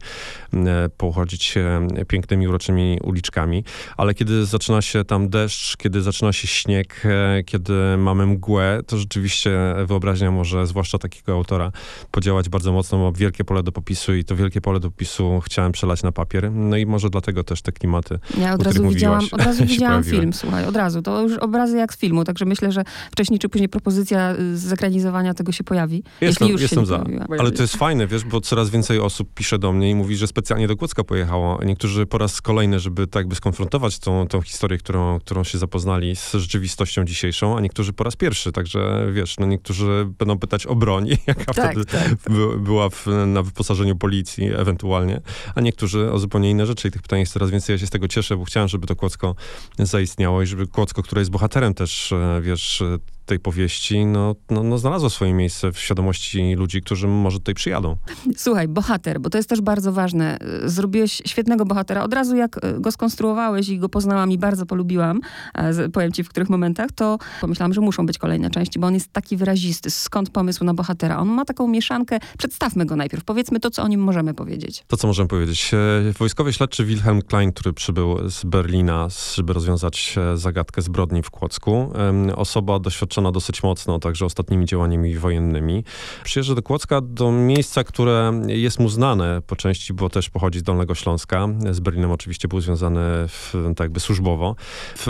e, 0.54 0.90
pochodzić 0.98 1.44
się 1.44 1.88
pięknymi, 2.07 2.48
uroczymi 2.48 3.00
uliczkami, 3.04 3.63
ale 3.98 4.13
kiedy 4.13 4.46
zaczyna 4.46 4.81
się 4.81 5.04
tam 5.04 5.30
deszcz, 5.30 5.78
kiedy 5.78 6.02
zaczyna 6.02 6.34
się 6.34 6.48
śnieg, 6.48 7.02
e, 7.06 7.44
kiedy 7.44 7.74
mamy 7.98 8.25
mgłę, 8.25 8.80
to 8.88 8.98
rzeczywiście 8.98 9.52
wyobraźnia 9.86 10.31
może, 10.31 10.68
zwłaszcza 10.68 10.98
takiego 10.98 11.34
autora, 11.34 11.72
podziałać 12.12 12.50
bardzo 12.50 12.72
mocno, 12.72 12.98
ma 12.98 13.12
wielkie 13.12 13.44
pole 13.44 13.64
do 13.64 13.71
popisu 13.71 14.16
i 14.16 14.24
to 14.24 14.35
wielkie 14.35 14.62
pole 14.62 14.80
do 14.80 14.92
popisu 14.92 15.42
chciałem 15.45 15.71
przelać 15.71 16.04
na 16.04 16.12
papier, 16.12 16.52
no 16.52 16.78
i 16.78 16.85
może 16.85 17.09
dlatego 17.09 17.44
też 17.44 17.62
te 17.62 17.71
klimaty, 17.71 18.19
Ja 18.38 18.54
od 18.54 18.64
razu 18.64 18.90
widziałam, 18.90 19.24
od 19.31 19.42
razu 19.42 19.66
widziałam 19.76 20.04
film, 20.04 20.33
słuchaj, 20.33 20.66
od 20.66 20.76
razu, 20.76 21.02
to 21.02 21.21
już 21.21 21.38
obrazy 21.38 21.78
jak 21.78 21.94
z 21.94 21.97
filmu, 21.97 22.24
także 22.24 22.45
myślę, 22.45 22.71
że 22.71 22.83
wcześniej 23.12 23.40
czy 23.45 23.49
później 23.49 23.69
propozycja 23.69 24.35
y, 24.35 24.57
zekranizowania 24.57 25.33
tego 25.33 25.52
się 25.52 25.64
pojawi. 25.64 26.04
Jestem, 26.21 26.47
już 26.47 26.61
jestem 26.61 26.85
za. 26.85 27.04
Ale 27.40 27.52
to 27.52 27.61
jest 27.61 27.75
fajne, 27.75 28.07
wiesz, 28.07 28.23
bo 28.23 28.42
coraz 28.42 28.69
więcej 28.69 28.99
osób 28.99 29.33
pisze 29.33 29.59
do 29.59 29.73
mnie 29.73 29.90
i 29.90 29.95
mówi, 29.95 30.16
że 30.16 30.28
specjalnie 30.28 30.68
do 30.68 30.78
Kłodzka 30.78 31.04
pojechało. 31.04 31.59
Niektórzy 31.66 32.06
po 32.06 32.18
raz 32.18 32.42
kolejny, 32.42 32.80
żeby 32.80 33.07
tak 33.07 33.28
by 33.28 33.35
skonfrontować 33.35 33.99
tą, 33.99 34.28
tą 34.28 34.42
historię, 34.42 34.78
którą, 34.78 35.19
którą 35.19 35.44
się 35.44 35.57
zapoznali 35.57 36.16
z 36.16 36.33
rzeczywistością 36.33 37.06
dzisiejszą, 37.06 37.57
a 37.57 37.61
niektórzy 37.61 37.94
po 37.94 38.04
raz 38.04 38.16
pierwszy. 38.16 38.52
Także 38.52 39.07
wiesz, 39.14 39.37
no 39.40 39.45
niektórzy 39.45 40.07
będą 40.19 40.40
pytać 40.40 40.66
o 40.66 40.75
broń, 40.75 41.09
jaka 41.28 41.54
tak, 41.54 41.71
wtedy 41.71 41.85
tak. 41.85 42.16
By, 42.30 42.59
była 42.59 42.90
w, 42.90 43.07
na 43.28 43.42
wyposażeniu 43.42 43.95
policji 43.95 44.45
ewentualnie, 44.56 45.21
a 45.56 45.61
niektórzy 45.61 46.11
o 46.11 46.19
zupełnie 46.19 46.52
inne 46.52 46.66
rzeczy 46.66 46.87
i 46.87 46.92
tych 46.92 47.02
pytań 47.02 47.19
jest 47.19 47.33
coraz 47.33 47.49
więcej. 47.49 47.73
Ja 47.73 47.78
się 47.78 47.87
z 47.87 47.90
tego 47.90 48.07
cieszę, 48.07 48.37
bo 48.37 48.45
chciałem, 48.45 48.69
żeby 48.69 48.87
to 48.87 48.95
Kłodzko 48.95 49.35
zaistniało 49.80 50.42
i 50.42 50.45
żeby 50.45 50.68
Kłodzko, 50.68 51.04
które 51.04 51.21
jest 51.21 51.31
bohaterem 51.31 51.73
też, 51.73 52.11
e, 52.11 52.42
wiesz, 52.42 52.83
tej 53.25 53.39
powieści, 53.39 54.05
no, 54.05 54.35
no, 54.49 54.63
no 54.63 54.77
znalazło 54.77 55.09
swoje 55.09 55.33
miejsce 55.33 55.71
w 55.71 55.79
świadomości 55.79 56.55
ludzi, 56.55 56.81
którzy 56.81 57.07
może 57.07 57.37
tutaj 57.37 57.55
przyjadą. 57.55 57.97
Słuchaj, 58.37 58.67
bohater, 58.67 59.21
bo 59.21 59.29
to 59.29 59.37
jest 59.37 59.49
też 59.49 59.61
bardzo 59.61 59.91
ważne. 59.91 60.37
Zrobiłeś 60.65 61.21
świetnego 61.25 61.65
bohatera. 61.65 62.03
Od 62.03 62.13
razu 62.13 62.35
jak 62.35 62.65
e, 62.65 62.79
go 62.79 62.91
skonstruowałeś 62.91 63.69
i 63.69 63.79
go 63.79 63.89
poznałam 63.89 64.31
i 64.31 64.37
bardzo 64.37 64.65
polubiłam, 64.65 65.19
e, 65.53 65.89
powiem 65.89 66.11
ci 66.11 66.23
w 66.23 66.29
których 66.29 66.49
momentach, 66.49 66.91
to 66.95 67.17
pomyślałam, 67.41 67.73
że 67.73 67.81
muszą 67.81 68.05
być 68.05 68.17
kolejne 68.17 68.49
części, 68.49 68.79
bo 68.79 68.87
on 68.87 68.94
jest 68.94 69.13
taki 69.13 69.37
wyrazisty. 69.37 69.89
Skąd 69.89 70.29
pomysł 70.29 70.63
na 70.63 70.73
bohatera? 70.73 71.17
On 71.17 71.27
ma 71.27 71.45
taką 71.45 71.67
mieszankę. 71.67 72.19
Przedstawmy 72.37 72.85
go 72.85 72.95
najpierw. 72.95 73.23
Powiedzmy 73.23 73.59
to, 73.59 73.71
co 73.71 73.83
o 73.83 73.87
nim 73.87 74.01
możemy 74.01 74.33
powiedzieć. 74.33 74.83
To, 74.87 74.97
co 74.97 75.07
możemy 75.07 75.27
powiedzieć. 75.27 75.71
E, 75.73 76.13
wojskowy 76.19 76.53
śledczy 76.53 76.85
Wilhelm 76.85 77.21
Klein, 77.21 77.51
który 77.51 77.73
przybył 77.73 78.29
z 78.29 78.45
Berlina, 78.45 79.07
żeby 79.35 79.53
rozwiązać 79.53 80.15
zagadkę 80.35 80.81
zbrodni 80.81 81.23
w 81.23 81.29
Kłodzku. 81.29 81.94
Osoba 82.35 82.79
doświadczona 82.79 83.15
doświadczona 83.16 83.31
dosyć 83.31 83.64
mocno, 83.64 84.00
także 84.00 84.26
ostatnimi 84.26 84.66
działaniami 84.66 85.16
wojennymi. 85.16 85.84
Przyjeżdża 86.24 86.56
do 86.56 86.62
Kłodzka, 86.62 87.02
do 87.02 87.31
miejsca, 87.31 87.84
które 87.84 88.42
jest 88.48 88.80
mu 88.80 88.90
znane 88.90 89.42
po 89.48 89.56
części, 89.56 89.94
bo 89.94 90.10
też 90.10 90.30
pochodzi 90.30 90.60
z 90.60 90.64
Dolnego 90.64 90.95
Śląska. 90.95 91.48
Z 91.72 91.80
Berlinem 91.80 92.12
oczywiście 92.12 92.48
był 92.48 92.62
związany 92.62 93.02
w, 93.28 93.54
tak 93.76 93.86
jakby 93.86 94.00
służbowo. 94.00 94.56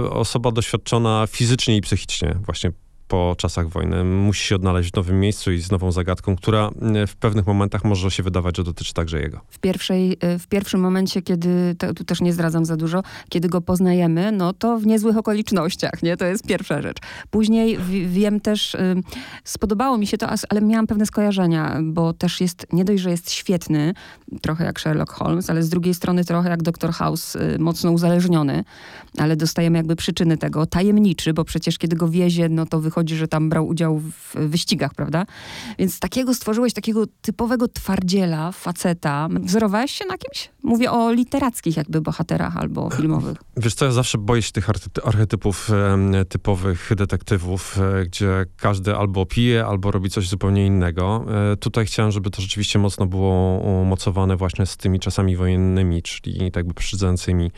Osoba 0.10 0.52
doświadczona 0.52 1.28
fizycznie 1.28 1.78
i 1.78 1.82
psychicznie, 1.82 2.36
właśnie 2.46 2.72
po 3.08 3.36
czasach 3.38 3.70
wojny. 3.70 4.04
Musi 4.04 4.48
się 4.48 4.56
odnaleźć 4.56 4.92
w 4.92 4.96
nowym 4.96 5.20
miejscu 5.20 5.52
i 5.52 5.60
z 5.62 5.72
nową 5.72 5.92
zagadką, 5.92 6.36
która 6.36 6.70
e, 6.96 7.08
w 7.08 7.16
pewnych 7.16 7.48
momentach 7.48 7.84
może 7.84 8.12
się 8.12 8.24
wydawać, 8.24 8.58
że 8.58 8.64
dotyczy 8.64 8.94
także 8.94 9.20
jego. 9.20 9.42
W, 9.50 9.60
pierwszej, 9.60 10.18
e, 10.20 10.40
w 10.40 10.48
pierwszym 10.48 10.80
momencie, 10.82 11.22
kiedy, 11.22 11.76
tu 11.96 12.04
też 12.04 12.22
nie 12.22 12.34
zdradzam 12.34 12.66
za 12.66 12.78
dużo, 12.78 13.04
kiedy 13.30 13.50
go 13.50 13.62
poznajemy, 13.62 14.32
no 14.32 14.54
to 14.54 14.78
w 14.78 14.86
niezłych 14.86 15.18
okolicznościach, 15.18 16.04
nie? 16.04 16.18
To 16.18 16.26
jest 16.26 16.48
pierwsza 16.48 16.82
rzecz. 16.82 16.98
Później 17.30 17.78
wiem 18.08 18.40
też, 18.40 18.76
y, 18.76 18.96
spodobało 19.44 19.98
mi 19.98 20.08
się 20.08 20.18
to, 20.18 20.28
ale 20.50 20.62
miałam 20.62 20.88
pewne 20.88 21.06
skojarzenia, 21.06 21.80
bo 21.84 22.14
też 22.14 22.42
jest, 22.42 22.68
nie 22.74 22.86
dość, 22.86 23.04
że 23.04 23.12
jest 23.12 23.32
świetny, 23.32 23.94
trochę 24.42 24.66
jak 24.66 24.80
Sherlock 24.80 25.14
Holmes, 25.14 25.50
ale 25.50 25.64
z 25.64 25.70
drugiej 25.70 25.94
strony 25.94 26.26
trochę 26.26 26.50
jak 26.50 26.64
Dr. 26.64 26.92
House, 26.92 27.38
mocno 27.60 27.92
uzależniony, 27.92 28.64
ale 29.18 29.36
dostajemy 29.36 29.78
jakby 29.78 29.96
przyczyny 29.96 30.38
tego. 30.38 30.66
Tajemniczy, 30.66 31.34
bo 31.34 31.44
przecież 31.44 31.78
kiedy 31.78 31.96
go 31.96 32.10
wiezie, 32.10 32.50
no 32.50 32.66
to 32.66 32.80
wychodzi 32.80 32.95
wychodzi, 32.96 33.16
że 33.16 33.28
tam 33.28 33.50
brał 33.50 33.68
udział 33.68 34.00
w 34.00 34.36
wyścigach, 34.36 34.94
prawda? 34.94 35.26
Więc 35.80 36.00
takiego 36.00 36.34
stworzyłeś, 36.34 36.74
takiego 36.74 37.06
typowego 37.22 37.68
twardziela, 37.68 38.52
faceta. 38.52 39.28
Wzorowałeś 39.42 39.92
się 39.92 40.06
na 40.06 40.18
kimś? 40.18 40.50
Mówię 40.64 40.92
o 40.92 41.12
literackich 41.12 41.78
jakby 41.78 42.02
bohaterach 42.02 42.58
albo 42.58 42.90
filmowych. 42.90 43.38
Wiesz 43.58 43.74
co, 43.74 43.86
ja 43.86 43.92
zawsze 43.92 44.18
boję 44.18 44.42
się 44.42 44.52
tych 44.52 44.70
archetypów 45.04 45.70
typowych 46.30 46.92
detektywów, 46.96 47.80
e, 47.80 48.06
gdzie 48.06 48.46
każdy 48.58 48.96
albo 48.96 49.26
pije, 49.26 49.66
albo 49.66 49.92
robi 49.92 50.10
coś 50.10 50.30
zupełnie 50.30 50.66
innego. 50.66 51.26
E, 51.52 51.58
tutaj 51.58 51.86
chciałem, 51.86 52.12
żeby 52.12 52.30
to 52.30 52.42
rzeczywiście 52.42 52.80
mocno 52.80 53.06
było 53.06 53.60
umocowane 53.82 54.38
właśnie 54.38 54.66
z 54.66 54.78
tymi 54.78 55.00
czasami 55.00 55.36
wojennymi, 55.36 56.02
czyli 56.02 56.52
tak 56.52 56.56
jakby 56.56 56.74
przydzącymi 56.74 57.52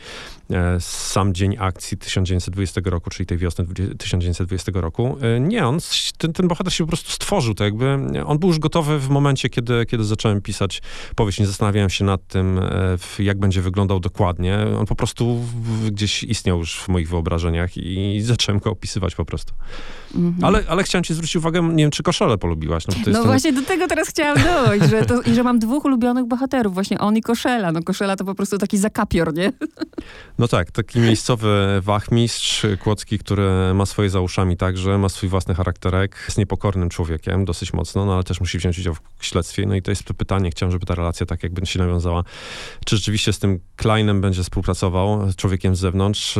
e, 0.50 0.80
sam 0.80 1.34
dzień 1.34 1.56
akcji 1.58 1.98
1920 1.98 2.80
roku, 2.84 3.10
czyli 3.10 3.26
tej 3.26 3.38
wiosny 3.38 3.64
1920 3.98 4.72
roku. 4.74 5.16
E, 5.36 5.40
nie, 5.40 5.66
on, 5.66 5.78
ten, 6.18 6.32
ten 6.32 6.48
bohater 6.48 6.72
się 6.72 6.84
po 6.84 6.88
prostu 6.88 7.10
stworzył, 7.10 7.54
to 7.54 7.64
jakby, 7.64 7.98
on 8.26 8.38
był 8.38 8.48
już 8.48 8.58
gotowy 8.58 8.98
w 8.98 9.08
momencie, 9.08 9.48
kiedy, 9.48 9.86
kiedy 9.86 10.04
zacząłem 10.04 10.42
pisać 10.42 10.82
powieść, 11.16 11.40
nie 11.40 11.46
zastanawiałem 11.46 11.90
się 11.90 12.04
nad 12.04 12.26
tym, 12.26 12.58
e, 12.58 12.98
jak 13.18 13.38
będzie 13.38 13.62
wyglądał 13.62 14.00
dokładnie. 14.00 14.58
On 14.78 14.86
po 14.86 14.94
prostu 14.94 15.44
gdzieś 15.90 16.22
istniał 16.22 16.58
już 16.58 16.80
w 16.80 16.88
moich 16.88 17.08
wyobrażeniach 17.08 17.76
i 17.76 18.20
zacząłem 18.22 18.60
go 18.60 18.70
opisywać 18.70 19.14
po 19.14 19.24
prostu. 19.24 19.54
Mhm. 20.14 20.44
Ale, 20.44 20.64
ale 20.68 20.82
chciałem 20.82 21.04
ci 21.04 21.14
zwrócić 21.14 21.36
uwagę, 21.36 21.62
nie 21.62 21.84
wiem, 21.84 21.90
czy 21.90 22.02
koszele 22.02 22.38
polubiłaś. 22.38 22.84
No, 22.86 22.94
no 23.12 23.24
właśnie 23.24 23.52
ten... 23.52 23.62
do 23.62 23.68
tego 23.68 23.88
teraz 23.88 24.08
chciałam 24.08 24.38
dojść, 24.42 24.90
że 24.90 25.06
to, 25.06 25.22
i 25.22 25.34
że 25.34 25.42
mam 25.42 25.58
dwóch 25.58 25.84
ulubionych 25.84 26.26
bohaterów, 26.26 26.74
właśnie 26.74 26.98
on 26.98 27.16
i 27.16 27.22
Koszela. 27.22 27.72
No 27.72 27.82
Koszela 27.82 28.16
to 28.16 28.24
po 28.24 28.34
prostu 28.34 28.58
taki 28.58 28.78
zakapior, 28.78 29.34
nie? 29.34 29.52
No 30.38 30.48
tak, 30.48 30.70
taki 30.70 30.98
miejscowy 30.98 31.80
wachmistrz 31.82 32.66
kłodzki, 32.80 33.18
który 33.18 33.74
ma 33.74 33.86
swoje 33.86 34.10
za 34.10 34.20
uszami 34.20 34.56
także, 34.56 34.98
ma 34.98 35.08
swój 35.18 35.28
własny 35.28 35.54
charakterek, 35.54 36.16
jest 36.26 36.38
niepokornym 36.38 36.88
człowiekiem 36.88 37.44
dosyć 37.44 37.72
mocno, 37.72 38.06
no 38.06 38.14
ale 38.14 38.24
też 38.24 38.40
musi 38.40 38.58
wziąć 38.58 38.78
udział 38.78 38.94
w 38.94 39.26
śledztwie. 39.26 39.66
No 39.66 39.74
i 39.74 39.82
to 39.82 39.90
jest 39.90 40.04
to 40.04 40.14
pytanie, 40.14 40.50
chciałem, 40.50 40.70
żeby 40.72 40.86
ta 40.86 40.94
relacja 40.94 41.26
tak 41.26 41.42
jakby 41.42 41.66
się 41.66 41.78
nawiązała. 41.78 42.24
Czy 42.84 42.96
rzeczywiście 42.96 43.32
z 43.32 43.38
tym 43.38 43.60
Kleinem 43.76 44.20
będzie 44.20 44.42
współpracował, 44.42 45.32
człowiekiem 45.36 45.76
z 45.76 45.78
zewnątrz, 45.78 46.38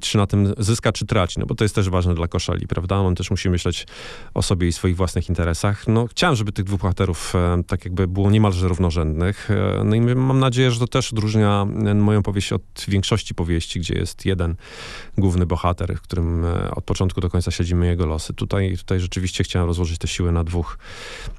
czy 0.00 0.18
na 0.18 0.26
tym 0.26 0.54
zyska, 0.58 0.92
czy 0.92 1.06
traci? 1.06 1.40
No 1.40 1.46
bo 1.46 1.54
to 1.54 1.64
jest 1.64 1.74
też 1.74 1.90
ważne 1.90 2.14
dla 2.14 2.28
Koszeli, 2.28 2.66
prawda? 2.66 2.96
On 2.96 3.14
też 3.14 3.30
musi 3.30 3.50
myśleć 3.50 3.86
o 4.34 4.42
sobie 4.42 4.68
i 4.68 4.72
swoich 4.72 4.96
własnych 4.96 5.28
interesach. 5.28 5.88
No 5.88 6.06
chciałem, 6.06 6.36
żeby 6.36 6.52
tych 6.52 6.64
dwóch 6.64 6.80
bohaterów 6.80 7.34
tak 7.66 7.84
jakby 7.84 8.08
było 8.08 8.30
niemalże 8.30 8.68
równorzędnych. 8.68 9.50
E, 9.50 9.84
no 9.84 9.94
i 9.94 10.00
mam 10.00 10.40
nadzieję, 10.40 10.70
że 10.70 10.80
to 10.80 10.86
też 10.86 11.12
odróżnia 11.12 11.66
moją 11.94 12.22
powieść 12.22 12.52
od 12.52 12.84
większości 12.88 13.34
powieści, 13.34 13.80
gdzie 13.80 13.94
jest 13.94 14.26
jeden 14.26 14.56
główny 15.18 15.46
bohater, 15.46 15.96
w 15.96 16.00
którym 16.00 16.44
e, 16.44 16.70
od 16.70 16.84
początku 16.84 17.20
do 17.20 17.30
końca 17.30 17.50
śledzimy 17.50 17.86
jego 17.86 18.06
losy. 18.14 18.34
Tutaj, 18.34 18.76
tutaj 18.76 19.00
rzeczywiście 19.00 19.44
chciałem 19.44 19.68
rozłożyć 19.68 19.98
te 19.98 20.08
siły 20.08 20.32
na 20.32 20.44
dwóch 20.44 20.78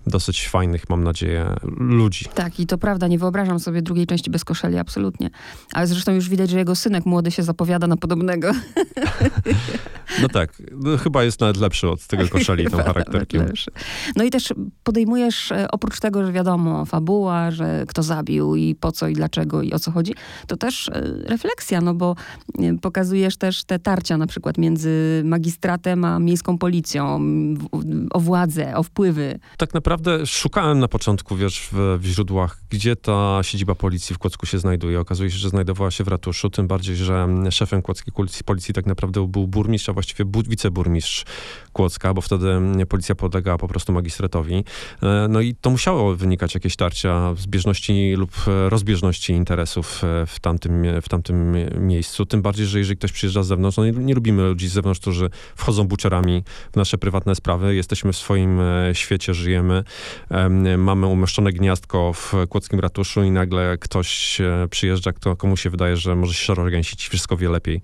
dosyć 0.08 0.50
fajnych, 0.50 0.90
mam 0.90 1.04
nadzieję, 1.04 1.56
ludzi. 1.78 2.26
Tak, 2.36 2.60
i 2.60 2.68
to 2.68 2.78
prawda, 2.78 3.08
nie 3.08 3.20
wyobrażam 3.20 3.60
sobie 3.60 3.82
drugiej 3.82 4.08
części 4.08 4.32
bez 4.32 4.46
koszeli, 4.46 4.78
absolutnie. 4.78 5.30
Ale 5.74 5.88
zresztą 5.88 6.12
już 6.12 6.30
widać, 6.30 6.50
że 6.50 6.58
jego 6.58 6.76
synek 6.76 7.06
młody 7.06 7.32
się 7.32 7.44
zapowiada 7.44 7.88
na 7.88 7.98
podobnego. 7.98 8.52
No 10.22 10.30
tak, 10.30 10.62
no, 10.72 10.98
chyba 10.98 11.24
jest 11.24 11.40
nawet 11.40 11.58
lepszy 11.58 11.90
od 11.90 12.08
tego 12.08 12.28
koszeli 12.28 12.66
tą 12.72 12.78
charakterkiem. 12.78 13.46
No 14.16 14.24
i 14.24 14.30
też 14.30 14.54
podejmujesz, 14.84 15.52
e, 15.52 15.72
oprócz 15.72 16.00
tego, 16.00 16.26
że 16.26 16.32
wiadomo, 16.32 16.86
fabuła, 16.86 17.52
że 17.52 17.86
kto 17.88 18.04
zabił 18.04 18.56
i 18.56 18.76
po 18.76 18.92
co 18.92 19.08
i 19.08 19.14
dlaczego 19.14 19.62
i 19.62 19.74
o 19.74 19.80
co 19.80 19.92
chodzi, 19.92 20.14
to 20.48 20.58
też 20.58 20.90
e, 20.90 21.02
refleksja, 21.26 21.82
no 21.82 21.94
bo 21.94 22.16
e, 22.60 22.78
pokazujesz 22.78 23.38
też 23.38 23.64
te 23.64 23.80
tarcia 23.80 24.18
na 24.18 24.28
przykład 24.28 24.58
między 24.58 25.22
magistratem 25.26 26.06
a 26.06 26.20
miejską 26.20 26.58
policją, 26.58 26.65
o 28.12 28.20
władzę, 28.20 28.76
o 28.76 28.84
wpływy. 28.84 29.40
Tak 29.58 29.74
naprawdę 29.74 30.26
szukałem 30.26 30.80
na 30.80 30.88
początku, 30.88 31.36
wiesz, 31.36 31.70
w, 31.72 31.98
w 32.02 32.06
źródłach, 32.06 32.62
gdzie 32.70 32.96
ta 32.96 33.40
siedziba 33.42 33.76
policji 33.76 34.16
w 34.16 34.20
Kłodzku 34.20 34.46
się 34.46 34.60
znajduje. 34.60 35.00
Okazuje 35.00 35.32
się, 35.32 35.38
że 35.38 35.50
znajdowała 35.50 35.92
się 35.92 36.04
w 36.04 36.08
ratuszu, 36.08 36.50
tym 36.50 36.68
bardziej, 36.68 36.96
że 36.96 37.28
szefem 37.52 37.82
kłodzkiej 37.82 38.14
policji, 38.46 38.74
tak 38.74 38.86
naprawdę 38.86 39.28
był 39.28 39.48
burmistrz, 39.48 39.90
a 39.90 39.94
właściwie 39.94 40.26
wiceburmistrz 40.48 41.26
Kłodzka, 41.74 42.14
bo 42.14 42.22
wtedy 42.22 42.62
policja 42.90 43.16
podlegała 43.16 43.58
po 43.58 43.68
prostu 43.68 43.94
magistratowi. 43.94 44.64
E, 45.04 45.28
no 45.30 45.42
i 45.42 45.56
to 45.56 45.70
musiało 45.70 46.16
wynikać 46.16 46.54
jakieś 46.54 46.76
tarcia 46.76 47.36
zbieżności 47.36 48.14
lub 48.18 48.32
rozbieżności 48.70 49.34
interesów 49.34 50.04
e, 50.04 50.26
w 50.26 50.40
tamtym, 50.40 51.02
w 51.02 51.10
tamtym 51.10 51.56
miejscu. 51.80 52.26
Tym 52.26 52.42
bardziej, 52.42 52.66
że 52.66 52.80
jeżeli 52.80 52.98
ktoś 52.98 53.12
przyjeżdża 53.12 53.44
z 53.44 53.48
zewnątrz, 53.48 53.78
no 53.78 53.86
nie, 53.86 53.92
nie 53.92 54.16
lubimy 54.16 54.44
ludzi 54.44 54.68
z 54.68 54.72
zewnątrz, 54.72 55.00
którzy 55.00 55.30
wchodzą 55.56 55.88
buciorami 55.88 56.44
w 56.74 56.76
nasze 56.76 56.98
prywatne 56.98 57.36
sprawy. 57.36 57.76
Jesteśmy 57.76 58.14
w 58.14 58.18
swoim 58.18 58.60
e, 58.60 58.96
świecie, 58.96 59.34
żyjemy. 59.34 59.84
Mamy 60.78 61.08
umieszczone 61.08 61.52
gniazdko 61.52 62.14
w 62.14 62.34
Kłodzkim 62.50 62.80
ratuszu 62.80 63.24
i 63.24 63.32
nagle 63.32 63.78
ktoś 63.78 64.42
przyjeżdża, 64.70 65.14
kto, 65.14 65.36
komu 65.36 65.58
się 65.58 65.70
wydaje, 65.70 65.98
że 65.98 66.16
może 66.16 66.34
się 66.34 66.56
i 66.82 67.10
wszystko 67.10 67.38
wie 67.38 67.50
lepiej 67.50 67.82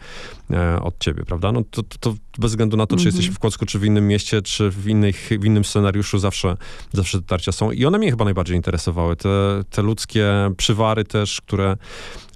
od 0.82 1.00
ciebie, 1.00 1.24
prawda? 1.24 1.52
No 1.52 1.64
to, 1.72 1.84
to, 1.84 1.98
to 2.00 2.16
bez 2.38 2.52
względu 2.52 2.78
na 2.78 2.88
to, 2.88 2.96
czy 2.96 3.02
mm 3.02 3.14
-hmm. 3.14 3.16
jesteś 3.16 3.36
w 3.36 3.40
Kłodzku, 3.40 3.66
czy 3.66 3.80
w 3.80 3.86
innym 3.86 4.08
mieście, 4.08 4.42
czy 4.42 4.70
w, 4.70 4.88
innych, 4.88 5.30
w 5.42 5.46
innym 5.46 5.66
scenariuszu, 5.66 6.20
zawsze, 6.20 6.58
zawsze 6.94 7.18
te 7.18 7.28
tarcia 7.28 7.52
są. 7.52 7.72
I 7.72 7.86
one 7.86 7.98
mnie 7.98 8.10
chyba 8.10 8.26
najbardziej 8.26 8.56
interesowały. 8.56 9.16
Te, 9.16 9.30
te 9.70 9.82
ludzkie 9.82 10.52
przywary 10.58 11.04
też, 11.04 11.42
które 11.42 11.78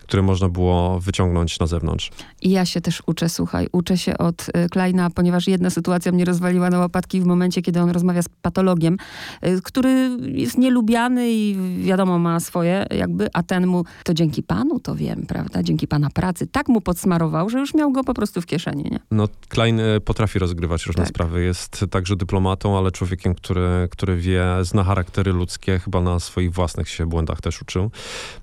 które 0.07 0.24
można 0.24 0.50
było 0.50 1.00
wyciągnąć 1.00 1.59
na 1.59 1.67
zewnątrz. 1.67 2.12
I 2.41 2.50
ja 2.50 2.65
się 2.65 2.81
też 2.81 3.03
uczę, 3.05 3.29
słuchaj, 3.29 3.67
uczę 3.71 3.97
się 3.97 4.17
od 4.17 4.50
y, 4.50 4.69
Kleina, 4.69 5.09
ponieważ 5.09 5.47
jedna 5.47 5.69
sytuacja 5.69 6.12
mnie 6.12 6.25
rozwaliła 6.25 6.69
na 6.69 6.79
łopatki 6.79 7.21
w 7.21 7.25
momencie, 7.25 7.62
kiedy 7.62 7.81
on 7.81 7.89
rozmawia 7.89 8.21
z 8.21 8.29
patologiem, 8.41 8.97
y, 9.45 9.62
który 9.63 10.17
jest 10.21 10.57
nielubiany 10.57 11.31
i 11.31 11.57
wiadomo 11.79 12.19
ma 12.19 12.39
swoje 12.39 12.85
jakby, 12.91 13.27
a 13.33 13.43
ten 13.43 13.67
mu, 13.67 13.83
to 14.03 14.13
dzięki 14.13 14.43
panu 14.43 14.79
to 14.79 14.95
wiem, 14.95 15.25
prawda, 15.27 15.63
dzięki 15.63 15.88
pana 15.88 16.09
pracy, 16.09 16.47
tak 16.47 16.67
mu 16.67 16.81
podsmarował, 16.81 17.50
że 17.50 17.59
już 17.59 17.74
miał 17.74 17.91
go 17.91 18.03
po 18.03 18.13
prostu 18.13 18.41
w 18.41 18.45
kieszeni, 18.45 18.83
nie? 18.83 19.00
No, 19.12 19.27
Klein 19.50 19.79
y, 19.79 20.01
potrafi 20.01 20.39
rozgrywać 20.39 20.85
różne 20.85 21.03
tak. 21.03 21.09
sprawy. 21.09 21.43
Jest 21.43 21.85
także 21.91 22.15
dyplomatą, 22.15 22.77
ale 22.77 22.91
człowiekiem, 22.91 23.35
który, 23.35 23.88
który 23.91 24.17
wie, 24.17 24.45
zna 24.62 24.83
charaktery 24.83 25.33
ludzkie, 25.33 25.79
chyba 25.79 26.01
na 26.01 26.19
swoich 26.19 26.53
własnych 26.53 26.89
się 26.89 27.05
błędach 27.05 27.41
też 27.41 27.62
uczył, 27.62 27.91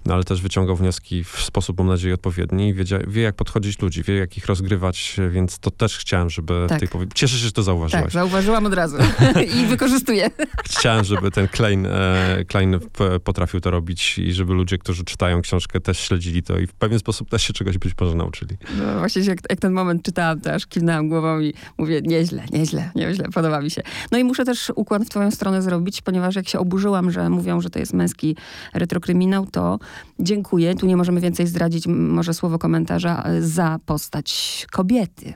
no, 0.06 0.14
ale 0.14 0.24
też 0.24 0.42
wyciągał 0.42 0.76
wnioski 0.76 1.24
w 1.24 1.40
sposób, 1.52 1.78
mam 1.78 1.86
nadzieję, 1.86 2.14
odpowiedni 2.14 2.74
wie, 2.74 2.84
wie, 3.08 3.22
jak 3.22 3.34
podchodzić 3.34 3.82
ludzi, 3.82 4.02
wie, 4.02 4.14
jak 4.14 4.36
ich 4.36 4.46
rozgrywać, 4.46 5.16
więc 5.30 5.58
to 5.58 5.70
też 5.70 5.98
chciałem, 5.98 6.30
żeby 6.30 6.66
tak. 6.68 6.78
tej 6.78 6.88
powie... 6.88 7.06
Cieszę 7.14 7.36
się, 7.36 7.46
że 7.46 7.52
to 7.52 7.62
zauważyłaś. 7.62 8.02
Tak, 8.02 8.12
zauważyłam 8.12 8.66
od 8.66 8.74
razu 8.74 8.96
i 9.62 9.66
wykorzystuję. 9.66 10.30
Chciałem, 10.64 11.04
żeby 11.04 11.30
ten 11.30 11.48
Klein, 11.48 11.86
e, 11.86 12.44
Klein 12.48 12.78
potrafił 13.24 13.60
to 13.60 13.70
robić 13.70 14.18
i 14.18 14.32
żeby 14.32 14.54
ludzie, 14.54 14.78
którzy 14.78 15.04
czytają 15.04 15.42
książkę, 15.42 15.80
też 15.80 15.98
śledzili 15.98 16.42
to 16.42 16.58
i 16.58 16.66
w 16.66 16.72
pewien 16.72 16.98
sposób 16.98 17.30
też 17.30 17.42
się 17.42 17.52
czegoś 17.52 17.78
być 17.78 17.92
może 18.00 18.14
nauczyli. 18.14 18.56
No 18.78 18.98
właśnie, 18.98 19.22
jak, 19.22 19.38
jak 19.50 19.60
ten 19.60 19.72
moment 19.72 20.02
czytałam, 20.02 20.40
to 20.40 20.52
aż 20.52 20.66
kiwnęłam 20.66 21.08
głową 21.08 21.40
i 21.40 21.54
mówię, 21.78 22.00
nieźle, 22.02 22.44
nieźle, 22.52 22.90
nieźle, 22.94 23.28
podoba 23.34 23.60
mi 23.60 23.70
się. 23.70 23.82
No 24.12 24.18
i 24.18 24.24
muszę 24.24 24.44
też 24.44 24.72
układ 24.76 25.04
w 25.04 25.08
twoją 25.08 25.30
stronę 25.30 25.62
zrobić, 25.62 26.02
ponieważ 26.02 26.36
jak 26.36 26.48
się 26.48 26.58
oburzyłam, 26.58 27.10
że 27.10 27.30
mówią, 27.30 27.60
że 27.60 27.70
to 27.70 27.78
jest 27.78 27.92
męski 27.92 28.36
retrokryminał, 28.74 29.46
to 29.46 29.78
dziękuję. 30.20 30.74
Tu 30.74 30.86
nie 30.86 30.96
możemy 30.96 31.20
więcej 31.20 31.41
więcej 31.42 31.46
zdradzić, 31.46 31.86
może 31.86 32.34
słowo 32.34 32.58
komentarza, 32.58 33.22
e, 33.22 33.42
za 33.42 33.78
postać 33.86 34.66
kobiety. 34.70 35.34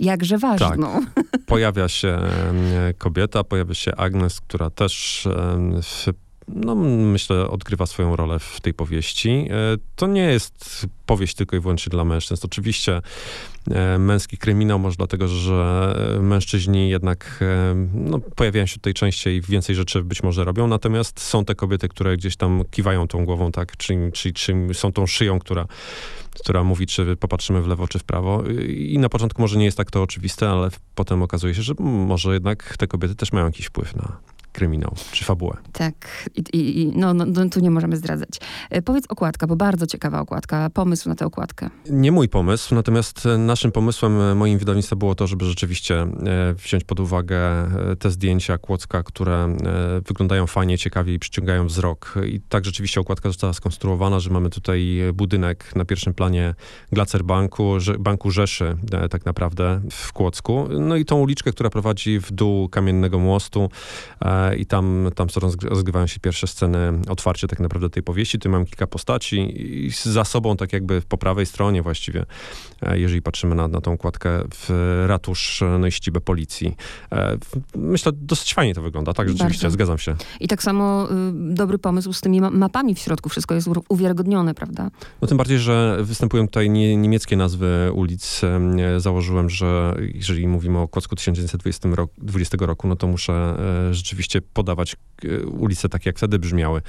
Jakże 0.00 0.38
ważną. 0.38 1.00
Tak. 1.14 1.24
Pojawia 1.46 1.88
się 1.88 2.18
kobieta, 2.98 3.44
pojawia 3.44 3.74
się 3.74 3.96
Agnes, 3.96 4.40
która 4.40 4.70
też 4.70 5.28
w 5.82 6.12
no 6.54 6.74
myślę, 6.74 7.48
odgrywa 7.48 7.86
swoją 7.86 8.16
rolę 8.16 8.38
w 8.38 8.60
tej 8.60 8.74
powieści. 8.74 9.30
E, 9.30 9.54
to 9.96 10.06
nie 10.06 10.22
jest 10.22 10.86
powieść 11.06 11.34
tylko 11.34 11.56
i 11.56 11.60
wyłącznie 11.60 11.90
dla 11.90 12.04
mężczyzn. 12.04 12.46
Oczywiście 12.46 13.02
e, 13.70 13.98
męski 13.98 14.38
kryminał 14.38 14.78
może 14.78 14.96
dlatego, 14.96 15.28
że 15.28 15.94
mężczyźni 16.20 16.90
jednak 16.90 17.44
no, 17.94 18.18
pojawiają 18.18 18.66
się 18.66 18.74
tutaj 18.74 18.94
częściej, 18.94 19.40
więcej 19.40 19.76
rzeczy 19.76 20.02
być 20.02 20.22
może 20.22 20.44
robią, 20.44 20.66
natomiast 20.66 21.20
są 21.20 21.44
te 21.44 21.54
kobiety, 21.54 21.88
które 21.88 22.16
gdzieś 22.16 22.36
tam 22.36 22.62
kiwają 22.70 23.08
tą 23.08 23.24
głową, 23.24 23.52
tak, 23.52 23.76
czy, 23.76 24.10
czy, 24.12 24.32
czy 24.32 24.54
są 24.72 24.92
tą 24.92 25.06
szyją, 25.06 25.38
która 25.38 25.66
która 26.40 26.64
mówi, 26.64 26.86
czy 26.86 27.16
popatrzymy 27.16 27.62
w 27.62 27.66
lewo, 27.66 27.88
czy 27.88 27.98
w 27.98 28.04
prawo. 28.04 28.42
I 28.68 28.98
na 28.98 29.08
początku 29.08 29.42
może 29.42 29.58
nie 29.58 29.64
jest 29.64 29.76
tak 29.76 29.90
to 29.90 30.02
oczywiste, 30.02 30.50
ale 30.50 30.70
potem 30.94 31.22
okazuje 31.22 31.54
się, 31.54 31.62
że 31.62 31.74
może 31.78 32.34
jednak 32.34 32.76
te 32.76 32.86
kobiety 32.86 33.14
też 33.14 33.32
mają 33.32 33.46
jakiś 33.46 33.66
wpływ 33.66 33.96
na, 33.96 34.18
kryminał 34.52 34.94
czy 35.12 35.24
fabułę. 35.24 35.56
Tak, 35.72 36.28
i, 36.52 36.80
i 36.80 36.92
no, 36.96 37.14
no, 37.14 37.24
no, 37.26 37.48
tu 37.48 37.60
nie 37.60 37.70
możemy 37.70 37.96
zdradzać. 37.96 38.28
E, 38.70 38.82
powiedz 38.82 39.04
okładka, 39.08 39.46
bo 39.46 39.56
bardzo 39.56 39.86
ciekawa 39.86 40.20
okładka, 40.20 40.70
pomysł 40.70 41.08
na 41.08 41.14
tę 41.14 41.26
okładkę. 41.26 41.70
Nie 41.90 42.12
mój 42.12 42.28
pomysł, 42.28 42.74
natomiast 42.74 43.28
naszym 43.38 43.72
pomysłem, 43.72 44.20
e, 44.20 44.34
moim 44.34 44.58
wydawnictwa 44.58 44.96
było 44.96 45.14
to, 45.14 45.26
żeby 45.26 45.44
rzeczywiście 45.44 46.00
e, 46.02 46.54
wziąć 46.54 46.84
pod 46.84 47.00
uwagę 47.00 47.42
te 47.98 48.10
zdjęcia 48.10 48.58
Kłodzka, 48.58 49.02
które 49.02 49.56
wyglądają 50.06 50.46
fajnie, 50.46 50.78
ciekawie 50.78 51.14
i 51.14 51.18
przyciągają 51.18 51.66
wzrok. 51.66 52.14
I 52.26 52.40
tak 52.40 52.64
rzeczywiście 52.64 53.00
okładka 53.00 53.28
została 53.28 53.52
skonstruowana, 53.52 54.20
że 54.20 54.30
mamy 54.30 54.50
tutaj 54.50 55.00
budynek 55.14 55.76
na 55.76 55.84
pierwszym 55.84 56.14
planie 56.14 56.54
Glacer 56.92 57.24
Banku, 57.24 57.76
Banku 57.98 58.30
Rzeszy 58.30 58.76
tak 59.10 59.24
naprawdę 59.24 59.80
w 59.90 60.12
Kłodzku. 60.12 60.68
No 60.80 60.96
i 60.96 61.04
tą 61.04 61.20
uliczkę, 61.20 61.52
która 61.52 61.70
prowadzi 61.70 62.20
w 62.20 62.32
dół 62.32 62.68
Kamiennego 62.68 63.18
Mostu 63.18 63.70
i 64.58 64.66
tam, 64.66 65.10
tam 65.14 65.28
rozgrywają 65.62 66.06
się 66.06 66.20
pierwsze 66.20 66.46
sceny 66.46 66.92
otwarcie 67.08 67.48
tak 67.48 67.60
naprawdę 67.60 67.90
tej 67.90 68.02
powieści. 68.02 68.38
Tu 68.38 68.50
mam 68.50 68.64
kilka 68.64 68.86
postaci 68.86 69.36
i 69.86 69.90
za 70.02 70.24
sobą 70.24 70.56
tak 70.56 70.72
jakby 70.72 71.02
po 71.08 71.18
prawej 71.18 71.46
stronie 71.46 71.82
właściwie, 71.82 72.24
e, 72.82 72.98
jeżeli 72.98 73.22
patrzymy 73.22 73.54
na, 73.54 73.68
na 73.68 73.80
tą 73.80 73.98
kładkę 73.98 74.42
w 74.54 75.04
ratusz, 75.06 75.62
no 75.78 75.86
i 75.86 75.92
ścibę 75.92 76.20
policji. 76.20 76.76
E, 77.12 77.38
myślę, 77.74 78.12
dosyć 78.14 78.54
fajnie 78.54 78.74
to 78.74 78.82
wygląda, 78.82 79.12
tak 79.12 79.28
rzeczywiście, 79.28 79.62
Bardzo. 79.62 79.74
zgadzam 79.74 79.98
się. 79.98 80.16
I 80.40 80.48
tak 80.48 80.62
samo 80.62 81.08
y, 81.10 81.54
dobry 81.54 81.78
pomysł 81.78 82.12
z 82.12 82.20
tymi 82.20 82.40
mapami 82.40 82.94
w 82.94 82.98
środku, 82.98 83.28
wszystko 83.28 83.54
jest 83.54 83.68
uwiarygodnione, 83.88 84.54
prawda? 84.54 84.90
No 85.22 85.28
tym 85.28 85.36
bardziej, 85.36 85.58
że 85.58 85.98
występują 86.00 86.46
tutaj 86.46 86.70
nie, 86.70 86.96
niemieckie 86.96 87.36
nazwy 87.36 87.90
ulic. 87.94 88.40
Założyłem, 88.98 89.50
że 89.50 89.94
jeżeli 90.14 90.48
mówimy 90.48 90.78
o 90.78 90.88
Kłodzku 90.88 91.16
1920 91.16 91.88
roku, 91.92 92.12
roku, 92.60 92.88
no 92.88 92.96
to 92.96 93.06
muszę 93.06 93.32
e, 93.90 93.94
rzeczywiście 93.94 94.31
rzeczywiście 94.32 94.52
podawać 94.54 94.96
e, 95.24 95.46
ulice 95.46 95.88
takie, 95.88 96.10
jak 96.10 96.16
wtedy 96.16 96.38
brzmiały. 96.38 96.82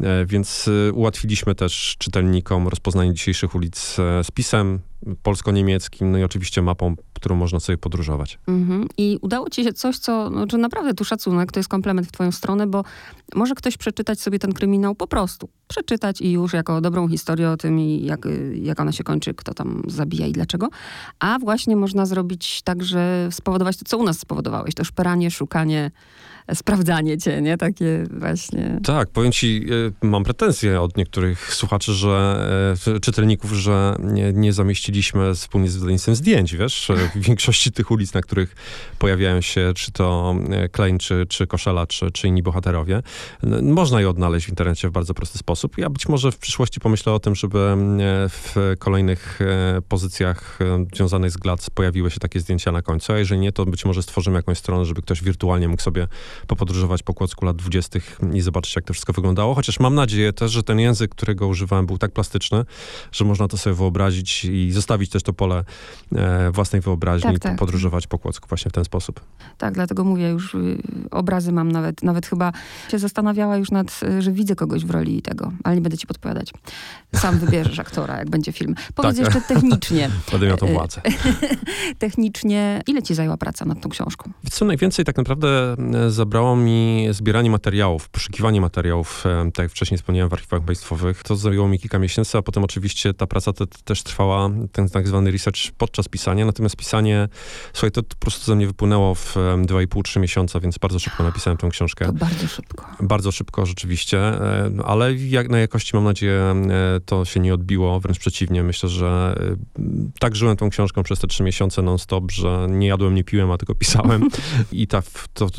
E, 0.00 0.26
więc 0.26 0.68
e, 0.88 0.92
ułatwiliśmy 0.92 1.54
też 1.54 1.96
czytelnikom 1.98 2.68
rozpoznanie 2.68 3.14
dzisiejszych 3.14 3.54
ulic 3.54 3.96
z 4.22 4.30
pisem 4.30 4.80
polsko-niemieckim, 5.22 6.10
no 6.10 6.18
i 6.18 6.24
oczywiście 6.24 6.62
mapą, 6.62 6.96
którą 7.12 7.36
można 7.36 7.60
sobie 7.60 7.78
podróżować. 7.78 8.38
Mhm. 8.46 8.88
I 8.98 9.18
udało 9.20 9.50
ci 9.50 9.64
się 9.64 9.72
coś, 9.72 9.98
co, 9.98 10.30
no, 10.30 10.46
czy 10.46 10.58
naprawdę 10.58 10.94
tu 10.94 11.04
szacunek, 11.04 11.52
to 11.52 11.60
jest 11.60 11.68
komplement 11.68 12.06
w 12.06 12.12
twoją 12.12 12.32
stronę, 12.32 12.66
bo 12.66 12.84
może 13.34 13.54
ktoś 13.54 13.76
przeczytać 13.76 14.20
sobie 14.20 14.38
ten 14.38 14.52
kryminał 14.52 14.94
po 14.94 15.06
prostu. 15.06 15.48
Przeczytać 15.68 16.20
i 16.20 16.32
już 16.32 16.52
jako 16.52 16.80
dobrą 16.80 17.08
historię 17.08 17.50
o 17.50 17.56
tym, 17.56 17.78
jak, 17.80 18.28
jak 18.54 18.80
ona 18.80 18.92
się 18.92 19.04
kończy, 19.04 19.34
kto 19.34 19.54
tam 19.54 19.82
zabija 19.86 20.26
i 20.26 20.32
dlaczego. 20.32 20.68
A 21.20 21.38
właśnie 21.38 21.76
można 21.76 22.06
zrobić 22.06 22.62
tak, 22.62 22.84
że 22.84 23.28
spowodować 23.30 23.76
to, 23.76 23.84
co 23.84 23.98
u 23.98 24.02
nas 24.02 24.18
spowodowałeś, 24.18 24.74
to 24.74 24.84
szperanie, 24.84 25.30
szukanie, 25.30 25.90
sprawdzanie 26.54 27.18
cię, 27.18 27.42
nie? 27.42 27.56
Takie 27.56 28.04
właśnie. 28.10 28.80
Tak, 28.84 29.10
powiem 29.10 29.32
ci, 29.32 29.66
e, 30.02 30.06
mam 30.06 30.24
pretensje 30.24 30.80
od 30.80 30.96
niektórych 30.96 31.54
słuchaczy, 31.54 31.92
że 31.92 32.76
e, 32.86 33.00
czytelników, 33.00 33.52
że 33.52 33.96
nie, 34.00 34.32
nie 34.32 34.52
zamieściliśmy 34.92 35.34
wspólnie 35.34 35.70
z 35.70 35.76
wydawnictwem 35.76 36.14
zdjęć, 36.14 36.56
wiesz? 36.56 36.88
W 37.14 37.20
większości 37.20 37.72
tych 37.72 37.90
ulic, 37.90 38.14
na 38.14 38.20
których 38.20 38.54
pojawiają 38.98 39.40
się 39.40 39.72
czy 39.76 39.92
to 39.92 40.34
e, 40.50 40.68
Klein, 40.68 40.98
czy, 40.98 41.26
czy 41.28 41.46
Koszela, 41.46 41.86
czy, 41.86 42.10
czy 42.10 42.28
inni 42.28 42.42
bohaterowie. 42.42 43.02
Można 43.62 44.00
je 44.00 44.08
odnaleźć 44.08 44.46
w 44.46 44.48
internecie 44.48 44.88
w 44.88 44.92
bardzo 44.92 45.14
prosty 45.14 45.38
sposób. 45.38 45.78
Ja 45.78 45.90
być 45.90 46.08
może 46.08 46.32
w 46.32 46.38
przyszłości 46.38 46.80
pomyślę 46.80 47.12
o 47.12 47.20
tym, 47.20 47.34
żeby 47.34 47.76
w 48.28 48.74
kolejnych 48.78 49.38
pozycjach 49.88 50.58
związanych 50.94 51.30
z 51.30 51.36
GLAC 51.36 51.70
pojawiły 51.70 52.10
się 52.10 52.20
takie 52.20 52.40
zdjęcia 52.40 52.72
na 52.72 52.82
końcu, 52.82 53.12
a 53.12 53.18
jeżeli 53.18 53.40
nie, 53.40 53.52
to 53.52 53.66
być 53.66 53.84
może 53.84 54.02
stworzymy 54.02 54.36
jakąś 54.36 54.58
stronę, 54.58 54.84
żeby 54.84 55.02
ktoś 55.02 55.22
wirtualnie 55.22 55.68
mógł 55.68 55.82
sobie 55.82 56.08
popodróżować 56.46 57.02
po 57.02 57.14
Kłodzku 57.14 57.44
lat 57.44 57.56
20. 57.56 57.98
i 58.32 58.40
zobaczyć, 58.40 58.76
jak 58.76 58.84
to 58.84 58.92
wszystko 58.92 59.12
wyglądało. 59.12 59.54
Chociaż 59.54 59.80
mam 59.80 59.94
nadzieję 59.94 60.32
też, 60.32 60.52
że 60.52 60.62
ten 60.62 60.78
język, 60.78 61.10
którego 61.10 61.46
używałem, 61.46 61.86
był 61.86 61.98
tak 61.98 62.12
plastyczny, 62.12 62.64
że 63.12 63.24
można 63.24 63.48
to 63.48 63.56
sobie 63.56 63.74
wyobrazić 63.74 64.44
i 64.44 64.72
zostawić 64.82 65.10
też 65.10 65.22
to 65.22 65.32
pole 65.32 65.64
e, 66.16 66.50
własnej 66.50 66.82
wyobraźni 66.82 67.32
tak, 67.32 67.38
tak. 67.38 67.58
podróżować 67.58 68.06
po 68.06 68.18
Kłodzku 68.18 68.48
właśnie 68.48 68.70
w 68.70 68.72
ten 68.72 68.84
sposób. 68.84 69.20
Tak, 69.58 69.74
dlatego 69.74 70.04
mówię, 70.04 70.28
już 70.28 70.54
y, 70.54 70.78
obrazy 71.14 71.52
mam 71.52 71.72
nawet, 71.72 72.02
nawet 72.02 72.26
chyba 72.26 72.52
się 72.90 72.98
zastanawiała 72.98 73.56
już 73.56 73.70
nad, 73.70 74.00
y, 74.02 74.22
że 74.22 74.32
widzę 74.32 74.56
kogoś 74.56 74.84
w 74.84 74.90
roli 74.90 75.22
tego, 75.22 75.52
ale 75.64 75.74
nie 75.74 75.82
będę 75.82 75.98
ci 75.98 76.06
podpowiadać. 76.06 76.52
Sam 77.14 77.38
wybierzesz 77.38 77.78
aktora, 77.78 78.18
jak 78.18 78.30
będzie 78.30 78.52
film. 78.52 78.74
Powiedz 78.94 79.16
tak. 79.16 79.24
jeszcze 79.24 79.54
technicznie. 79.54 80.10
Będę 80.32 80.46
miał 80.46 80.56
tą 80.56 80.66
władzę. 80.66 81.00
technicznie, 81.98 82.82
ile 82.86 83.02
ci 83.02 83.14
zajęła 83.14 83.36
praca 83.36 83.64
nad 83.64 83.80
tą 83.80 83.88
książką? 83.88 84.30
Co 84.50 84.64
najwięcej 84.64 85.04
tak 85.04 85.16
naprawdę 85.16 85.74
e, 85.94 86.10
zabrało 86.10 86.56
mi 86.56 87.08
zbieranie 87.10 87.50
materiałów, 87.50 88.08
poszukiwanie 88.08 88.60
materiałów, 88.60 89.24
tak 89.54 89.64
jak 89.64 89.70
wcześniej 89.70 89.98
wspomniałem, 89.98 90.30
w 90.30 90.32
archiwach 90.32 90.62
państwowych. 90.62 91.22
To 91.22 91.36
zajęło 91.36 91.68
mi 91.68 91.78
kilka 91.78 91.98
miesięcy, 91.98 92.38
a 92.38 92.42
potem 92.42 92.64
oczywiście 92.64 93.14
ta 93.14 93.26
praca 93.26 93.52
te, 93.52 93.66
też 93.66 94.02
trwała, 94.02 94.50
ten 94.72 94.88
tak 94.88 95.08
zwany 95.08 95.30
research 95.30 95.72
podczas 95.78 96.08
pisania, 96.08 96.46
natomiast 96.46 96.76
pisanie, 96.76 97.28
słuchaj, 97.72 97.90
to, 97.90 98.02
po 98.02 98.16
prostu 98.16 98.44
ze 98.44 98.56
mnie 98.56 98.66
wypłynęło 98.66 99.14
w 99.14 99.34
2,5-3 99.66 100.20
miesiące, 100.20 100.60
więc 100.60 100.78
bardzo 100.78 100.98
szybko 101.02 101.22
napisałem 101.22 101.56
tę 101.56 101.68
książkę. 101.68 102.06
To 102.06 102.12
bardzo 102.12 102.46
szybko. 102.46 102.86
Bardzo 103.00 103.32
szybko, 103.32 103.66
rzeczywiście, 103.66 104.18
e, 104.18 104.70
ale 104.84 105.14
jak 105.14 105.48
na 105.48 105.58
jakości, 105.58 105.96
mam 105.96 106.04
nadzieję, 106.04 106.54
to 107.06 107.24
się 107.24 107.40
nie 107.40 107.54
odbiło, 107.54 108.00
wręcz 108.00 108.18
przeciwnie. 108.18 108.62
Myślę, 108.62 108.88
że 108.88 109.36
tak 110.18 110.36
żyłem 110.36 110.56
tą 110.56 110.70
książką 110.70 111.02
przez 111.02 111.18
te 111.18 111.26
trzy 111.26 111.42
miesiące 111.42 111.82
non-stop, 111.82 112.32
że 112.32 112.66
nie 112.70 112.86
jadłem, 112.86 113.14
nie 113.14 113.24
piłem, 113.24 113.50
a 113.50 113.58
tylko 113.58 113.74
pisałem 113.74 114.28
i 114.72 114.86
to, 114.86 115.02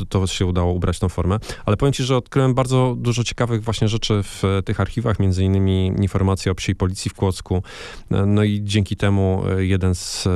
to 0.08 0.26
się 0.26 0.46
udało 0.46 0.72
ubrać 0.72 0.98
tą 0.98 1.08
formę. 1.08 1.38
Ale 1.66 1.76
powiem 1.76 1.92
ci, 1.92 2.02
że 2.02 2.16
odkryłem 2.16 2.54
bardzo 2.54 2.94
dużo 2.98 3.24
ciekawych 3.24 3.62
właśnie 3.62 3.88
rzeczy 3.88 4.22
w 4.22 4.42
tych 4.64 4.80
archiwach, 4.80 5.18
między 5.18 5.44
innymi 5.44 5.86
informacje 5.86 6.52
o 6.52 6.54
psiej 6.54 6.74
policji 6.74 7.10
w 7.10 7.14
Kłodzku. 7.14 7.62
No 8.26 8.42
i 8.42 8.60
dzięki 8.64 8.96
temu 8.96 9.44
jeden 9.58 9.94
z 9.94 10.28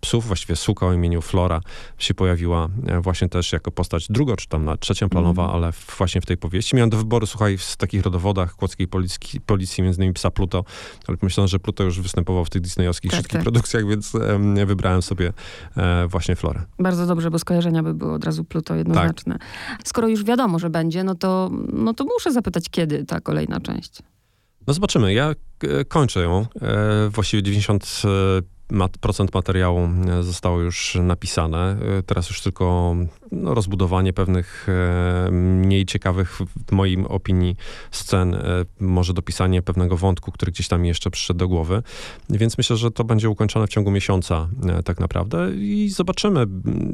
psów, 0.00 0.26
właściwie 0.26 0.56
suka 0.56 0.86
o 0.86 0.92
imieniu 0.92 1.22
Flora 1.22 1.60
się 1.98 2.14
pojawiła 2.14 2.68
właśnie 3.00 3.28
też 3.28 3.52
jako 3.52 3.70
postać 3.70 4.06
drugo, 4.10 4.36
czy 4.36 4.48
tam 4.56 4.64
na 4.64 4.76
trzecioplanowa, 4.76 5.42
mm. 5.44 5.56
ale 5.56 5.72
właśnie 5.98 6.20
w 6.20 6.26
tej 6.26 6.36
powieści. 6.36 6.76
Miałem 6.76 6.90
do 6.90 6.96
wyboru, 6.96 7.26
słuchaj, 7.26 7.58
w 7.58 7.76
takich 7.76 8.02
rodowodach 8.02 8.54
kłodzkiej 8.54 8.88
policji, 8.88 9.40
policji 9.40 9.84
między 9.84 9.98
innymi 9.98 10.14
psa 10.14 10.30
Pluto, 10.30 10.64
ale 11.06 11.16
myślałem, 11.22 11.48
że 11.48 11.58
Pluto 11.58 11.84
już 11.84 12.00
występował 12.00 12.44
w 12.44 12.50
tych 12.50 12.62
disneyowskich 12.62 13.10
tak, 13.10 13.16
wszystkich 13.16 13.38
tak. 13.38 13.42
produkcjach, 13.42 13.88
więc 13.88 14.12
wybrałem 14.66 15.02
sobie 15.02 15.32
e, 15.76 16.06
właśnie 16.08 16.36
Florę. 16.36 16.62
Bardzo 16.78 17.06
dobrze, 17.06 17.30
bo 17.30 17.38
skojarzenia 17.38 17.82
by 17.82 17.94
były 17.94 18.12
od 18.12 18.24
razu 18.24 18.44
Pluto 18.44 18.74
jednoznaczne. 18.74 19.38
Tak 19.78 19.88
skoro 19.88 20.08
już 20.08 20.24
wiadomo, 20.24 20.58
że 20.58 20.70
będzie, 20.70 21.04
no 21.04 21.14
to, 21.14 21.50
no 21.72 21.94
to 21.94 22.04
muszę 22.04 22.32
zapytać, 22.32 22.64
kiedy 22.70 23.04
ta 23.04 23.20
kolejna 23.20 23.60
część. 23.60 24.02
No 24.66 24.74
zobaczymy. 24.74 25.14
Ja 25.14 25.34
e, 25.62 25.84
kończę 25.84 26.20
ją. 26.20 26.46
E, 26.62 27.08
właściwie 27.10 27.42
90 28.70 28.98
procent 28.98 29.34
materiału 29.34 29.88
e, 30.08 30.22
zostało 30.22 30.60
już 30.60 30.98
napisane. 31.02 31.76
E, 31.98 32.02
teraz 32.02 32.28
już 32.28 32.40
tylko 32.40 32.96
no, 33.32 33.54
rozbudowanie 33.54 34.12
pewnych 34.12 34.66
e, 34.68 35.30
mniej 35.30 35.86
ciekawych, 35.86 36.38
w 36.68 36.72
moim 36.72 37.06
opinii, 37.06 37.56
scen, 37.90 38.36
może 38.80 39.12
dopisanie 39.12 39.62
pewnego 39.62 39.96
wątku, 39.96 40.32
który 40.32 40.52
gdzieś 40.52 40.68
tam 40.68 40.84
jeszcze 40.84 41.10
przyszedł 41.10 41.38
do 41.38 41.48
głowy. 41.48 41.82
Więc 42.30 42.58
myślę, 42.58 42.76
że 42.76 42.90
to 42.90 43.04
będzie 43.04 43.30
ukończone 43.30 43.66
w 43.66 43.70
ciągu 43.70 43.90
miesiąca 43.90 44.48
tak 44.84 45.00
naprawdę 45.00 45.50
i 45.54 45.88
zobaczymy. 45.88 46.46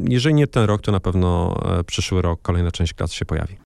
Jeżeli 0.09 0.35
nie 0.35 0.47
ten 0.47 0.65
rok, 0.65 0.83
to 0.83 0.93
na 0.93 1.01
pewno 1.01 1.61
przyszły 1.87 2.23
rok 2.23 2.43
kolejna 2.43 2.71
część 2.71 2.95
klas 2.95 3.13
się 3.13 3.25
pojawi. 3.25 3.57